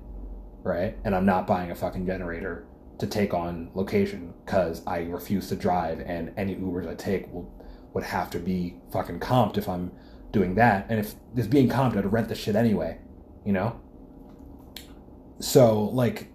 right? 0.64 0.98
And 1.04 1.14
I'm 1.14 1.26
not 1.26 1.46
buying 1.46 1.70
a 1.72 1.76
fucking 1.76 2.06
generator 2.06 2.66
to 3.00 3.08
take 3.08 3.34
on 3.34 3.72
location 3.76 4.34
because 4.46 4.82
I 4.88 5.00
refuse 5.00 5.50
to 5.50 5.58
drive, 5.58 6.00
and 6.00 6.32
any 6.38 6.56
Ubers 6.56 6.88
I 6.88 6.96
take 6.96 7.28
will 7.34 7.52
would 7.94 8.06
have 8.06 8.30
to 8.30 8.40
be 8.40 8.78
fucking 8.94 9.20
comped 9.20 9.58
if 9.58 9.68
I'm 9.68 9.92
doing 10.32 10.56
that. 10.56 10.86
And 10.88 11.02
if 11.02 11.16
it's 11.36 11.48
being 11.48 11.68
comped, 11.68 11.98
I'd 11.98 12.10
rent 12.10 12.30
the 12.30 12.36
shit 12.36 12.56
anyway, 12.56 13.00
you 13.46 13.52
know. 13.52 13.82
So 15.42 15.90
like, 15.90 16.30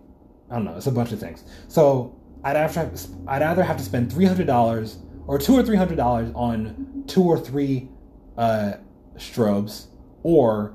I 0.50 0.56
don't 0.56 0.66
know. 0.66 0.76
It's 0.76 0.86
a 0.86 0.92
bunch 0.92 1.12
of 1.12 1.18
things. 1.18 1.44
So 1.66 2.14
I'd 2.44 2.56
have 2.56 2.74
to, 2.74 3.08
I'd 3.26 3.40
either 3.40 3.62
have 3.64 3.78
to 3.78 3.82
spend 3.82 4.12
three 4.12 4.26
hundred 4.26 4.46
dollars 4.46 4.98
or 5.28 5.38
two 5.38 5.54
or 5.54 5.62
three 5.62 5.76
hundred 5.76 5.96
dollars 5.96 6.32
on 6.34 7.04
two 7.06 7.22
or 7.22 7.38
three 7.38 7.88
uh, 8.36 8.72
strobes, 9.16 9.86
or 10.22 10.74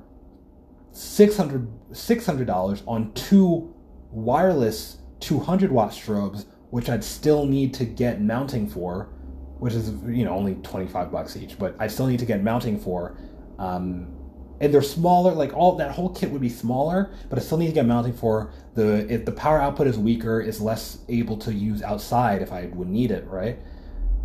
six 0.92 1.36
hundred 1.36 1.68
six 1.92 2.26
hundred 2.26 2.48
dollars 2.48 2.84
on 2.88 3.12
two 3.14 3.74
wireless 4.12 5.00
two 5.20 5.40
hundred 5.40 5.72
watt 5.72 5.92
strobes, 5.92 6.46
which 6.70 6.88
I'd 6.88 7.04
still 7.04 7.46
need 7.46 7.74
to 7.74 7.86
get 7.86 8.22
mounting 8.22 8.70
for, 8.70 9.10
which 9.58 9.74
is 9.74 9.90
you 10.08 10.24
know 10.24 10.32
only 10.32 10.54
twenty 10.56 10.88
five 10.88 11.12
bucks 11.12 11.36
each, 11.36 11.58
but 11.58 11.76
I 11.80 11.88
still 11.88 12.08
need 12.08 12.20
to 12.20 12.26
get 12.26 12.44
mounting 12.44 12.80
for. 12.80 13.18
Um, 13.58 14.16
and 14.62 14.74
they're 14.74 14.84
smaller. 14.84 15.34
Like 15.34 15.54
all 15.54 15.76
that 15.78 15.92
whole 15.92 16.10
kit 16.10 16.30
would 16.30 16.42
be 16.42 16.50
smaller, 16.50 17.12
but 17.28 17.40
I 17.40 17.42
still 17.42 17.58
need 17.58 17.68
to 17.68 17.74
get 17.74 17.88
mounting 17.88 18.14
for 18.14 18.54
the 18.76 19.12
if 19.12 19.26
the 19.26 19.32
power 19.32 19.60
output 19.60 19.88
is 19.88 19.98
weaker, 19.98 20.40
is 20.40 20.62
less 20.62 21.00
able 21.10 21.38
to 21.38 21.52
use 21.52 21.82
outside 21.82 22.44
if 22.44 22.52
I 22.52 22.68
would 22.68 22.88
need 22.88 23.10
it. 23.10 23.26
Right? 23.26 23.58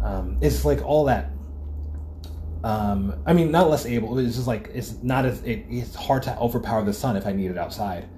Um, 0.02 0.38
it's 0.40 0.64
like 0.64 0.82
all 0.84 1.04
that. 1.04 1.30
Um, 2.64 3.22
I 3.26 3.32
mean, 3.32 3.50
not 3.50 3.70
less 3.70 3.86
able. 3.86 4.18
It's 4.18 4.36
just 4.36 4.48
like 4.48 4.70
it's 4.74 5.02
not 5.02 5.24
as 5.24 5.42
it, 5.42 5.64
it's 5.68 5.94
hard 5.94 6.22
to 6.24 6.36
overpower 6.38 6.84
the 6.84 6.92
sun 6.92 7.16
if 7.16 7.26
I 7.26 7.32
need 7.32 7.50
it 7.50 7.58
outside. 7.58 8.08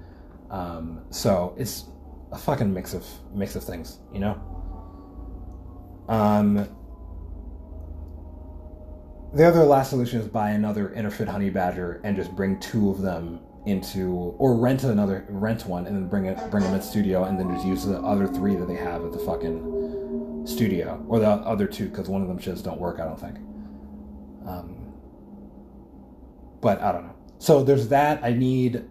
Um, 0.49 1.01
so 1.09 1.55
it's 1.57 1.85
a 2.31 2.37
fucking 2.37 2.73
mix 2.73 2.93
of 2.93 3.05
mix 3.33 3.55
of 3.55 3.63
things, 3.63 3.99
you 4.13 4.19
know. 4.19 4.39
Um, 6.07 6.67
the 9.33 9.47
other 9.47 9.63
last 9.63 9.91
solution 9.91 10.19
is 10.19 10.27
buy 10.27 10.51
another 10.51 10.93
Interfit 10.95 11.27
Honey 11.27 11.49
Badger 11.49 12.01
and 12.03 12.17
just 12.17 12.35
bring 12.35 12.59
two 12.59 12.89
of 12.89 13.01
them 13.01 13.39
into, 13.65 14.35
or 14.37 14.55
rent 14.55 14.83
another, 14.83 15.25
rent 15.29 15.65
one 15.65 15.87
and 15.87 15.95
then 15.95 16.07
bring 16.09 16.25
it, 16.25 16.37
bring 16.49 16.63
them 16.63 16.73
in 16.73 16.81
studio 16.81 17.23
and 17.23 17.39
then 17.39 17.53
just 17.53 17.65
use 17.65 17.85
the 17.85 17.97
other 17.99 18.27
three 18.27 18.55
that 18.55 18.67
they 18.67 18.75
have 18.75 19.05
at 19.05 19.11
the 19.13 19.19
fucking 19.19 19.61
studio, 20.45 21.03
or 21.07 21.19
the 21.19 21.27
other 21.27 21.67
two 21.67 21.89
because 21.89 22.09
one 22.09 22.21
of 22.21 22.27
them 22.27 22.39
just 22.39 22.63
don't 22.63 22.79
work. 22.79 22.99
I 22.99 23.05
don't 23.05 23.19
think. 23.19 23.37
Um, 24.45 24.93
but 26.61 26.81
I 26.81 26.91
don't 26.91 27.05
know. 27.05 27.15
So 27.39 27.63
there's 27.63 27.87
that. 27.89 28.23
I 28.23 28.33
need 28.33 28.85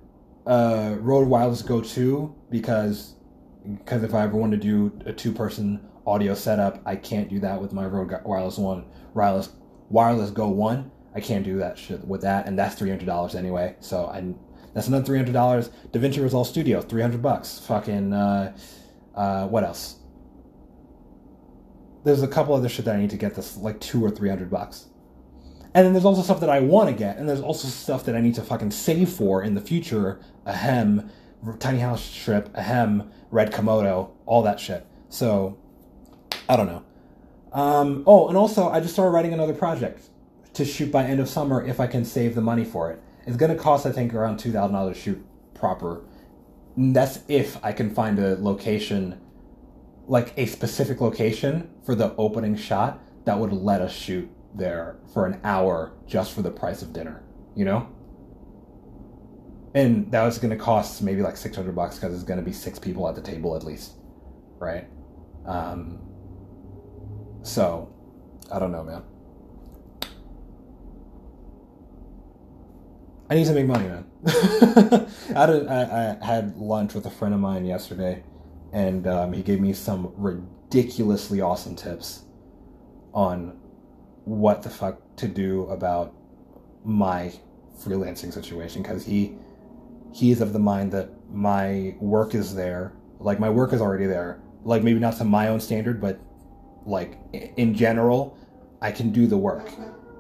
a 0.46 0.96
Rode 1.00 1.28
Wireless 1.28 1.62
Go 1.62 1.80
2 1.80 2.34
because 2.50 3.14
because 3.64 4.02
if 4.02 4.14
I 4.14 4.24
ever 4.24 4.36
want 4.36 4.52
to 4.52 4.58
do 4.58 4.98
a 5.06 5.12
two 5.12 5.32
person 5.32 5.80
audio 6.06 6.34
setup, 6.34 6.80
I 6.86 6.96
can't 6.96 7.28
do 7.28 7.38
that 7.40 7.60
with 7.60 7.72
my 7.72 7.86
Rode 7.86 8.12
Wireless 8.24 8.58
One 8.58 8.86
wireless 9.14 9.50
wireless 9.88 10.30
Go 10.30 10.48
One. 10.48 10.90
I 11.14 11.20
can't 11.20 11.44
do 11.44 11.58
that 11.58 11.78
shit 11.78 12.04
with 12.04 12.22
that, 12.22 12.46
and 12.46 12.58
that's 12.58 12.74
three 12.74 12.90
hundred 12.90 13.06
dollars 13.06 13.34
anyway. 13.34 13.76
So 13.80 14.06
I 14.06 14.34
That's 14.74 14.88
another 14.88 15.04
three 15.04 15.18
hundred 15.18 15.34
dollars. 15.34 15.70
DaVinci 15.92 16.22
Resolve 16.22 16.46
Studio, 16.46 16.80
three 16.80 17.02
hundred 17.02 17.22
bucks. 17.22 17.60
Fucking 17.66 18.12
uh, 18.12 18.56
uh, 19.14 19.46
what 19.46 19.62
else? 19.64 19.99
There's 22.04 22.22
a 22.22 22.28
couple 22.28 22.54
other 22.54 22.68
shit 22.68 22.84
that 22.86 22.96
I 22.96 22.98
need 22.98 23.10
to 23.10 23.16
get 23.16 23.34
this 23.34 23.56
like 23.56 23.80
two 23.80 24.04
or 24.04 24.10
three 24.10 24.28
hundred 24.28 24.50
bucks. 24.50 24.86
And 25.72 25.86
then 25.86 25.92
there's 25.92 26.04
also 26.04 26.22
stuff 26.22 26.40
that 26.40 26.50
I 26.50 26.60
want 26.60 26.88
to 26.88 26.94
get, 26.94 27.16
and 27.18 27.28
there's 27.28 27.40
also 27.40 27.68
stuff 27.68 28.04
that 28.06 28.16
I 28.16 28.20
need 28.20 28.34
to 28.34 28.42
fucking 28.42 28.72
save 28.72 29.08
for 29.08 29.42
in 29.42 29.54
the 29.54 29.60
future. 29.60 30.20
Ahem, 30.44 31.10
tiny 31.60 31.78
house 31.78 32.02
strip, 32.02 32.50
ahem, 32.56 33.10
red 33.30 33.52
Komodo, 33.52 34.10
all 34.26 34.42
that 34.42 34.58
shit. 34.58 34.84
So, 35.08 35.58
I 36.48 36.56
don't 36.56 36.66
know. 36.66 36.82
Um, 37.52 38.02
oh, 38.06 38.28
and 38.28 38.36
also 38.36 38.68
I 38.68 38.80
just 38.80 38.94
started 38.94 39.10
writing 39.10 39.32
another 39.32 39.54
project 39.54 40.08
to 40.54 40.64
shoot 40.64 40.90
by 40.90 41.04
end 41.04 41.20
of 41.20 41.28
summer 41.28 41.64
if 41.64 41.78
I 41.78 41.86
can 41.86 42.04
save 42.04 42.34
the 42.34 42.40
money 42.40 42.64
for 42.64 42.90
it. 42.90 43.00
It's 43.26 43.36
gonna 43.36 43.54
cost 43.54 43.86
I 43.86 43.92
think 43.92 44.12
around 44.14 44.38
two 44.38 44.50
thousand 44.50 44.74
dollars 44.74 44.96
to 44.96 45.02
shoot 45.02 45.26
proper. 45.54 46.04
And 46.76 46.96
that's 46.96 47.20
if 47.28 47.62
I 47.64 47.72
can 47.72 47.90
find 47.90 48.18
a 48.18 48.36
location, 48.36 49.20
like 50.06 50.32
a 50.36 50.46
specific 50.46 51.00
location 51.00 51.70
for 51.90 51.96
the 51.96 52.14
opening 52.18 52.54
shot 52.54 53.02
that 53.24 53.36
would 53.36 53.52
let 53.52 53.82
us 53.82 53.92
shoot 53.92 54.30
there 54.54 54.96
for 55.12 55.26
an 55.26 55.40
hour 55.42 55.90
just 56.06 56.32
for 56.32 56.40
the 56.40 56.50
price 56.50 56.82
of 56.82 56.92
dinner. 56.92 57.20
You 57.56 57.64
know. 57.64 57.88
And 59.74 60.08
that 60.12 60.22
was 60.22 60.38
gonna 60.38 60.56
cost 60.56 61.02
maybe 61.02 61.20
like 61.20 61.36
six 61.36 61.56
hundred 61.56 61.74
bucks 61.74 61.96
because 61.96 62.14
it's 62.14 62.22
gonna 62.22 62.42
be 62.42 62.52
six 62.52 62.78
people 62.78 63.08
at 63.08 63.16
the 63.16 63.20
table 63.20 63.56
at 63.56 63.64
least, 63.64 63.94
right? 64.60 64.86
Um, 65.44 65.98
so, 67.42 67.92
I 68.52 68.60
don't 68.60 68.70
know, 68.70 68.84
man. 68.84 69.02
I 73.28 73.34
need 73.34 73.46
to 73.46 73.52
make 73.52 73.66
money, 73.66 73.88
man. 73.88 74.06
I, 74.26 75.40
had 75.40 75.50
a, 75.50 76.16
I, 76.20 76.22
I, 76.22 76.24
had 76.24 76.56
lunch 76.56 76.94
with 76.94 77.06
a 77.06 77.10
friend 77.10 77.34
of 77.34 77.40
mine 77.40 77.64
yesterday, 77.64 78.22
and 78.72 79.08
um, 79.08 79.32
he 79.32 79.42
gave 79.42 79.60
me 79.60 79.72
some 79.72 80.12
ridiculously 80.70 81.40
awesome 81.40 81.74
tips 81.74 82.22
on 83.12 83.58
what 84.24 84.62
the 84.62 84.70
fuck 84.70 85.00
to 85.16 85.26
do 85.26 85.64
about 85.64 86.14
my 86.84 87.32
freelancing 87.76 88.32
situation 88.32 88.82
because 88.82 89.04
he 89.04 89.34
he's 90.12 90.40
of 90.40 90.52
the 90.52 90.58
mind 90.58 90.92
that 90.92 91.10
my 91.28 91.94
work 91.98 92.34
is 92.34 92.54
there 92.54 92.92
like 93.18 93.40
my 93.40 93.50
work 93.50 93.72
is 93.72 93.80
already 93.80 94.06
there. 94.06 94.40
Like 94.62 94.82
maybe 94.82 94.98
not 94.98 95.16
to 95.18 95.24
my 95.24 95.48
own 95.48 95.60
standard 95.60 96.00
but 96.00 96.20
like 96.86 97.18
in 97.32 97.74
general 97.74 98.38
i 98.80 98.92
can 98.92 99.10
do 99.10 99.26
the 99.26 99.36
work. 99.36 99.68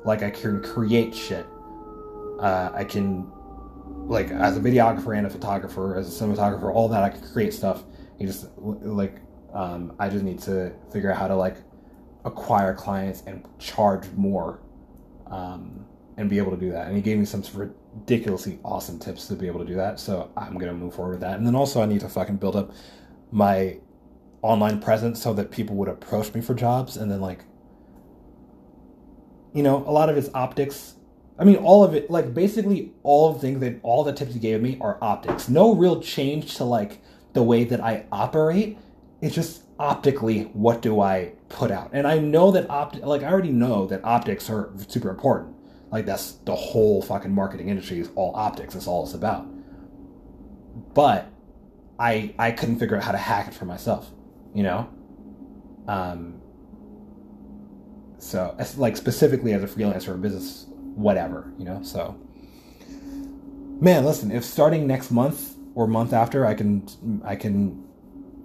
Like 0.04 0.22
i 0.22 0.30
can 0.30 0.62
create 0.62 1.14
shit. 1.14 1.46
Uh, 2.40 2.70
I 2.74 2.84
can, 2.84 3.30
like, 4.06 4.30
as 4.30 4.56
a 4.56 4.60
videographer 4.60 5.14
and 5.14 5.26
a 5.26 5.30
photographer, 5.30 5.98
as 5.98 6.08
a 6.08 6.24
cinematographer, 6.24 6.72
all 6.72 6.88
that, 6.88 7.04
I 7.04 7.10
can 7.10 7.20
create 7.34 7.52
stuff. 7.52 7.82
he 8.18 8.24
just, 8.24 8.46
like, 8.56 9.20
um, 9.52 9.94
I 9.98 10.08
just 10.08 10.24
need 10.24 10.38
to 10.40 10.72
figure 10.92 11.10
out 11.10 11.18
how 11.18 11.28
to, 11.28 11.36
like, 11.36 11.56
acquire 12.24 12.74
clients 12.74 13.22
and 13.26 13.46
charge 13.58 14.06
more 14.16 14.60
um, 15.26 15.86
and 16.16 16.28
be 16.28 16.38
able 16.38 16.50
to 16.50 16.56
do 16.56 16.70
that. 16.72 16.86
And 16.86 16.96
he 16.96 17.02
gave 17.02 17.18
me 17.18 17.24
some 17.24 17.42
ridiculously 17.54 18.58
awesome 18.64 18.98
tips 18.98 19.26
to 19.28 19.34
be 19.34 19.46
able 19.46 19.60
to 19.60 19.66
do 19.66 19.74
that. 19.74 19.98
So 20.00 20.30
I'm 20.36 20.54
going 20.54 20.72
to 20.72 20.74
move 20.74 20.94
forward 20.94 21.12
with 21.12 21.20
that. 21.20 21.38
And 21.38 21.46
then 21.46 21.54
also, 21.54 21.82
I 21.82 21.86
need 21.86 22.00
to 22.00 22.08
fucking 22.08 22.36
build 22.36 22.56
up 22.56 22.72
my 23.32 23.78
online 24.42 24.80
presence 24.80 25.22
so 25.22 25.32
that 25.34 25.50
people 25.50 25.76
would 25.76 25.88
approach 25.88 26.34
me 26.34 26.40
for 26.40 26.54
jobs 26.54 26.96
and 26.96 27.10
then, 27.10 27.20
like, 27.20 27.44
you 29.52 29.62
know, 29.62 29.78
a 29.86 29.90
lot 29.90 30.08
of 30.08 30.16
it's 30.16 30.30
optics 30.34 30.94
I 31.40 31.44
mean, 31.44 31.56
all 31.56 31.82
of 31.82 31.94
it, 31.94 32.10
like 32.10 32.34
basically 32.34 32.92
all 33.02 33.30
of 33.30 33.36
the 33.36 33.40
things 33.40 33.60
that 33.60 33.80
all 33.82 34.04
the 34.04 34.12
tips 34.12 34.34
he 34.34 34.38
gave 34.38 34.60
me 34.60 34.76
are 34.82 34.98
optics. 35.00 35.48
No 35.48 35.74
real 35.74 36.02
change 36.02 36.56
to 36.56 36.64
like 36.64 37.00
the 37.32 37.42
way 37.42 37.64
that 37.64 37.80
I 37.80 38.04
operate. 38.12 38.76
It's 39.20 39.34
just 39.34 39.64
optically, 39.78 40.44
what 40.52 40.82
do 40.82 41.00
I 41.00 41.32
put 41.48 41.70
out? 41.70 41.90
And 41.92 42.06
I 42.06 42.18
know 42.18 42.50
that 42.52 42.68
opt, 42.70 42.96
like 42.96 43.22
I 43.22 43.30
already 43.30 43.52
know 43.52 43.86
that 43.86 44.04
optics 44.04 44.48
are 44.48 44.70
super 44.88 45.10
important. 45.10 45.54
Like 45.90 46.06
that's 46.06 46.32
the 46.32 46.54
whole 46.54 47.02
fucking 47.02 47.34
marketing 47.34 47.68
industry 47.68 47.98
is 48.00 48.10
all 48.14 48.34
optics. 48.34 48.74
That's 48.74 48.86
all 48.86 49.04
it's 49.04 49.14
about. 49.14 49.46
But 50.94 51.28
I 51.98 52.34
I 52.38 52.52
couldn't 52.52 52.78
figure 52.78 52.96
out 52.96 53.02
how 53.02 53.12
to 53.12 53.18
hack 53.18 53.48
it 53.48 53.54
for 53.54 53.64
myself. 53.64 54.10
You 54.54 54.62
know. 54.62 54.88
Um. 55.88 56.40
So, 58.18 58.56
like 58.76 58.96
specifically 58.96 59.52
as 59.52 59.62
a 59.62 59.66
freelancer 59.66 60.08
or 60.08 60.16
business 60.16 60.66
whatever, 60.94 61.52
you 61.58 61.64
know? 61.64 61.82
So, 61.82 62.16
man, 63.80 64.04
listen, 64.04 64.30
if 64.30 64.44
starting 64.44 64.86
next 64.86 65.10
month 65.10 65.54
or 65.74 65.86
month 65.86 66.12
after, 66.12 66.46
I 66.46 66.54
can, 66.54 66.86
I 67.24 67.36
can 67.36 67.84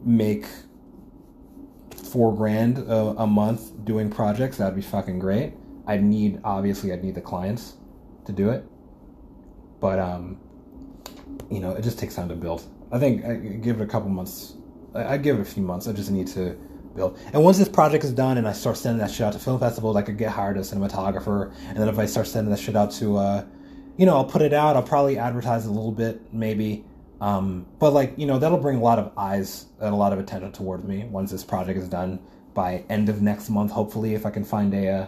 make 0.06 0.45
four 2.12 2.34
grand 2.34 2.78
a, 2.78 2.95
a 3.18 3.28
month 3.28 3.84
doing 3.84 4.10
projects, 4.10 4.58
that'd 4.58 4.76
be 4.76 4.82
fucking 4.82 5.20
great. 5.20 5.53
I'd 5.88 6.03
need, 6.03 6.39
obviously, 6.43 6.93
I'd 6.93 7.03
need 7.03 7.16
the 7.16 7.22
clients 7.22 7.74
to 8.26 8.32
do 8.32 8.49
it. 8.51 8.64
But, 9.80 9.99
um, 9.99 10.39
you 11.51 11.60
know, 11.60 11.72
it 11.72 11.84
just 11.84 11.99
takes 11.99 12.16
time 12.16 12.30
to 12.30 12.36
build. 12.36 12.64
I 12.91 12.99
think 12.99 13.26
I 13.26 13.36
give 13.36 13.82
it 13.82 13.84
a 13.84 13.88
couple 13.88 14.10
months. 14.10 14.56
I, 14.93 15.14
I 15.14 15.18
give 15.18 15.38
it 15.38 15.41
a 15.41 15.45
few 15.45 15.64
months. 15.64 15.88
I 15.88 15.93
just 15.93 16.10
need 16.10 16.28
to 16.28 16.58
build. 16.95 17.20
And 17.34 17.43
once 17.43 17.58
this 17.58 17.70
project 17.70 18.03
is 18.03 18.12
done 18.12 18.38
and 18.38 18.47
I 18.47 18.53
start 18.53 18.78
sending 18.78 18.99
that 18.99 19.12
shit 19.12 19.26
out 19.26 19.34
to 19.34 19.39
film 19.39 19.60
festivals, 19.60 19.95
I 19.95 20.01
could 20.01 20.18
get 20.18 20.32
hired 20.32 20.58
as 20.58 20.72
a 20.72 20.76
cinematographer. 20.76 21.53
And 21.68 21.78
then 21.78 21.89
if 21.89 21.99
I 21.99 22.06
start 22.06 22.28
sending 22.28 22.51
that 22.51 22.60
shit 22.60 22.76
out 22.76 22.91
to, 22.93 23.18
uh, 23.18 23.45
you 23.97 24.06
know, 24.06 24.16
I'll 24.16 24.26
put 24.26 24.41
it 24.41 24.53
out. 24.53 24.76
I'll 24.76 24.84
probably 24.84 25.18
advertise 25.18 25.66
a 25.66 25.72
little 25.72 25.91
bit, 25.91 26.34
maybe. 26.34 26.86
Um, 27.26 27.65
but 27.80 27.89
like, 27.89 28.13
you 28.17 28.28
know, 28.28 28.38
that'll 28.38 28.59
bring 28.59 28.78
a 28.78 28.84
lot 28.84 28.99
of 28.99 29.11
eyes 29.17 29.65
and 29.80 29.91
a 29.91 29.97
lot 29.97 30.13
of 30.13 30.19
attention 30.19 30.51
towards 30.51 30.84
me 30.84 31.05
once 31.05 31.32
this 31.32 31.43
project 31.43 31.80
is 31.80 31.89
done 31.89 32.19
by 32.53 32.86
end 32.88 33.09
of 33.09 33.19
next 33.19 33.49
month. 33.49 33.71
Hopefully, 33.71 34.13
if 34.13 34.28
I 34.28 34.30
can 34.30 34.43
find 34.43 34.71
a, 34.76 34.88
uh, 34.88 35.07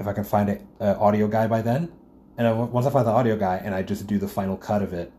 if 0.00 0.08
I 0.08 0.12
can 0.14 0.24
find 0.24 0.50
a, 0.50 0.58
a 0.80 0.98
audio 0.98 1.28
guy 1.28 1.46
by 1.46 1.62
then. 1.62 1.92
And 2.36 2.48
I, 2.48 2.52
once 2.52 2.86
I 2.86 2.90
find 2.90 3.06
the 3.06 3.12
audio 3.12 3.36
guy 3.36 3.62
and 3.64 3.72
I 3.72 3.84
just 3.84 4.08
do 4.08 4.18
the 4.18 4.26
final 4.26 4.56
cut 4.56 4.82
of 4.82 4.92
it, 4.94 5.12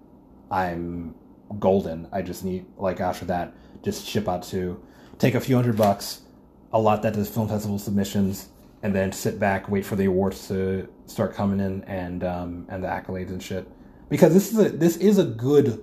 I'm 0.52 1.16
golden. 1.58 2.10
I 2.12 2.22
just 2.22 2.44
need 2.44 2.66
like 2.76 3.00
after 3.00 3.24
that, 3.28 3.54
just 3.82 4.06
ship 4.06 4.28
out 4.28 4.44
to 4.50 4.78
take 5.18 5.36
a 5.36 5.40
few 5.40 5.56
hundred 5.56 5.78
bucks, 5.78 6.24
a 6.74 6.80
lot 6.80 7.02
that 7.04 7.14
to 7.14 7.24
film 7.24 7.48
festival 7.48 7.80
submissions, 7.80 8.50
and 8.84 8.94
then 8.94 9.14
sit 9.14 9.40
back, 9.40 9.70
wait 9.70 9.86
for 9.86 9.96
the 9.96 10.04
awards 10.04 10.50
to 10.50 10.90
start 11.06 11.34
coming 11.34 11.62
in 11.62 11.82
and 11.86 12.26
um, 12.26 12.68
and 12.68 12.84
the 12.84 12.90
accolades 12.90 13.30
and 13.30 13.42
shit. 13.42 13.66
Because 14.10 14.34
this 14.34 14.52
is 14.52 14.60
a 14.60 14.70
this 14.70 14.98
is 14.98 15.18
a 15.18 15.24
good. 15.24 15.82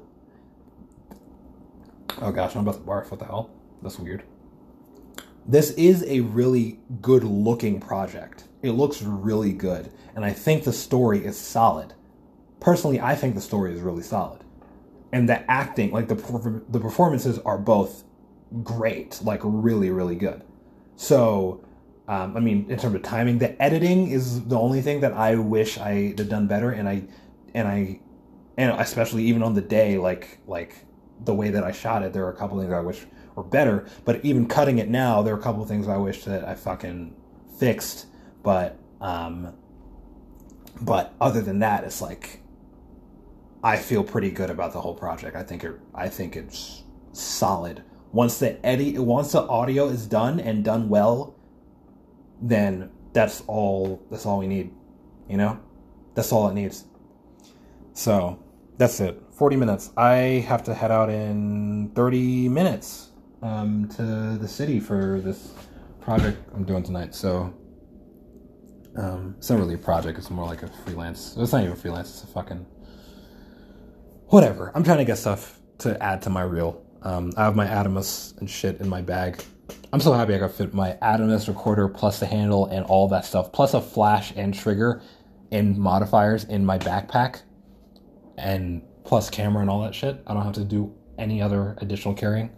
Oh 2.20 2.32
gosh, 2.32 2.54
I'm 2.54 2.62
about 2.62 2.74
to 2.74 2.80
barf. 2.80 3.10
What 3.10 3.20
the 3.20 3.26
hell? 3.26 3.50
That's 3.82 3.98
weird. 3.98 4.22
This 5.46 5.70
is 5.72 6.04
a 6.06 6.20
really 6.20 6.78
good 7.00 7.24
looking 7.24 7.80
project. 7.80 8.44
It 8.62 8.72
looks 8.72 9.02
really 9.02 9.52
good, 9.52 9.92
and 10.14 10.24
I 10.24 10.32
think 10.32 10.62
the 10.64 10.72
story 10.72 11.24
is 11.24 11.36
solid. 11.36 11.94
Personally, 12.60 13.00
I 13.00 13.16
think 13.16 13.34
the 13.34 13.40
story 13.40 13.74
is 13.74 13.80
really 13.80 14.04
solid, 14.04 14.44
and 15.12 15.28
the 15.28 15.50
acting, 15.50 15.90
like 15.90 16.08
the 16.08 16.62
the 16.68 16.78
performances, 16.78 17.38
are 17.40 17.58
both 17.58 18.04
great, 18.62 19.20
like 19.24 19.40
really, 19.42 19.90
really 19.90 20.14
good. 20.14 20.44
So, 20.94 21.64
um, 22.06 22.36
I 22.36 22.40
mean, 22.40 22.66
in 22.70 22.78
terms 22.78 22.94
of 22.94 23.02
timing, 23.02 23.38
the 23.38 23.60
editing 23.60 24.10
is 24.10 24.44
the 24.44 24.58
only 24.58 24.80
thing 24.80 25.00
that 25.00 25.12
I 25.12 25.34
wish 25.34 25.78
I 25.78 26.14
had 26.16 26.28
done 26.28 26.46
better, 26.46 26.70
and 26.70 26.88
I, 26.88 27.02
and 27.54 27.66
I, 27.66 27.98
and 28.56 28.70
especially 28.80 29.24
even 29.24 29.42
on 29.42 29.54
the 29.54 29.60
day, 29.62 29.98
like 29.98 30.38
like 30.46 30.76
the 31.24 31.34
way 31.34 31.50
that 31.50 31.64
I 31.64 31.72
shot 31.72 32.02
it, 32.02 32.12
there 32.12 32.24
are 32.24 32.30
a 32.30 32.36
couple 32.36 32.58
things 32.58 32.72
I 32.72 32.80
wish 32.80 33.06
were 33.34 33.42
better. 33.42 33.86
But 34.04 34.24
even 34.24 34.46
cutting 34.46 34.78
it 34.78 34.88
now, 34.88 35.22
there 35.22 35.34
are 35.34 35.38
a 35.38 35.42
couple 35.42 35.64
things 35.64 35.88
I 35.88 35.96
wish 35.96 36.24
that 36.24 36.44
I 36.44 36.54
fucking 36.54 37.14
fixed. 37.58 38.06
But 38.42 38.78
um, 39.00 39.54
but 40.80 41.14
other 41.20 41.42
than 41.42 41.60
that, 41.60 41.84
it's 41.84 42.00
like 42.00 42.40
I 43.62 43.76
feel 43.76 44.04
pretty 44.04 44.30
good 44.30 44.50
about 44.50 44.72
the 44.72 44.80
whole 44.80 44.94
project. 44.94 45.36
I 45.36 45.42
think 45.42 45.64
it, 45.64 45.72
I 45.94 46.08
think 46.08 46.36
it's 46.36 46.82
solid 47.12 47.82
once 48.12 48.38
the 48.38 48.64
edit 48.64 48.98
once 48.98 49.32
the 49.32 49.42
audio 49.42 49.88
is 49.88 50.06
done 50.06 50.38
and 50.38 50.64
done 50.64 50.88
well 50.88 51.34
then 52.40 52.90
that's 53.12 53.42
all 53.46 54.02
that's 54.10 54.26
all 54.26 54.38
we 54.38 54.46
need 54.46 54.70
you 55.28 55.36
know 55.36 55.58
that's 56.14 56.30
all 56.32 56.48
it 56.48 56.54
needs 56.54 56.84
so 57.94 58.38
that's 58.76 59.00
it 59.00 59.20
40 59.32 59.56
minutes. 59.56 59.90
I 59.96 60.44
have 60.48 60.62
to 60.64 60.74
head 60.74 60.90
out 60.90 61.10
in 61.10 61.90
30 61.94 62.48
minutes 62.48 63.10
um, 63.42 63.88
to 63.96 64.36
the 64.38 64.48
city 64.48 64.78
for 64.78 65.20
this 65.20 65.52
project 66.00 66.38
i'm 66.54 66.64
doing 66.64 66.82
tonight. 66.82 67.14
So 67.14 67.54
um, 68.96 69.34
it's 69.38 69.48
not 69.48 69.58
really 69.58 69.74
a 69.74 69.78
project. 69.78 70.18
It's 70.18 70.30
more 70.30 70.46
like 70.46 70.62
a 70.62 70.68
freelance. 70.68 71.34
It's 71.38 71.52
not 71.52 71.64
even 71.64 71.76
freelance. 71.76 72.10
It's 72.10 72.24
a 72.24 72.26
fucking 72.26 72.66
whatever. 74.26 74.72
I'm 74.74 74.84
trying 74.84 74.98
to 74.98 75.04
get 75.04 75.18
stuff 75.18 75.60
to 75.78 76.00
add 76.02 76.22
to 76.22 76.30
my 76.30 76.42
reel. 76.42 76.84
Um, 77.02 77.32
I 77.36 77.44
have 77.44 77.56
my 77.56 77.66
Atomos 77.66 78.36
and 78.38 78.48
shit 78.48 78.80
in 78.80 78.88
my 78.88 79.00
bag. 79.00 79.42
I'm 79.92 80.00
so 80.00 80.12
happy 80.12 80.34
I 80.34 80.38
got 80.38 80.52
fit 80.52 80.74
my 80.74 80.96
Atomos 81.02 81.48
recorder 81.48 81.88
plus 81.88 82.20
the 82.20 82.26
handle 82.26 82.66
and 82.66 82.84
all 82.86 83.08
that 83.08 83.24
stuff, 83.24 83.52
plus 83.52 83.74
a 83.74 83.80
flash 83.80 84.32
and 84.36 84.52
trigger 84.52 85.02
and 85.50 85.76
modifiers 85.76 86.44
in 86.44 86.64
my 86.64 86.78
backpack. 86.78 87.42
And 88.38 88.82
plus 89.04 89.30
camera 89.30 89.60
and 89.60 89.70
all 89.70 89.82
that 89.82 89.94
shit. 89.94 90.22
I 90.26 90.34
don't 90.34 90.44
have 90.44 90.54
to 90.54 90.64
do 90.64 90.94
any 91.18 91.42
other 91.42 91.76
additional 91.78 92.14
carrying. 92.14 92.50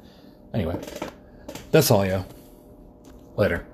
Anyway, 0.52 0.78
that's 1.70 1.90
all, 1.90 2.06
yo. 2.06 2.24
Later. 3.36 3.66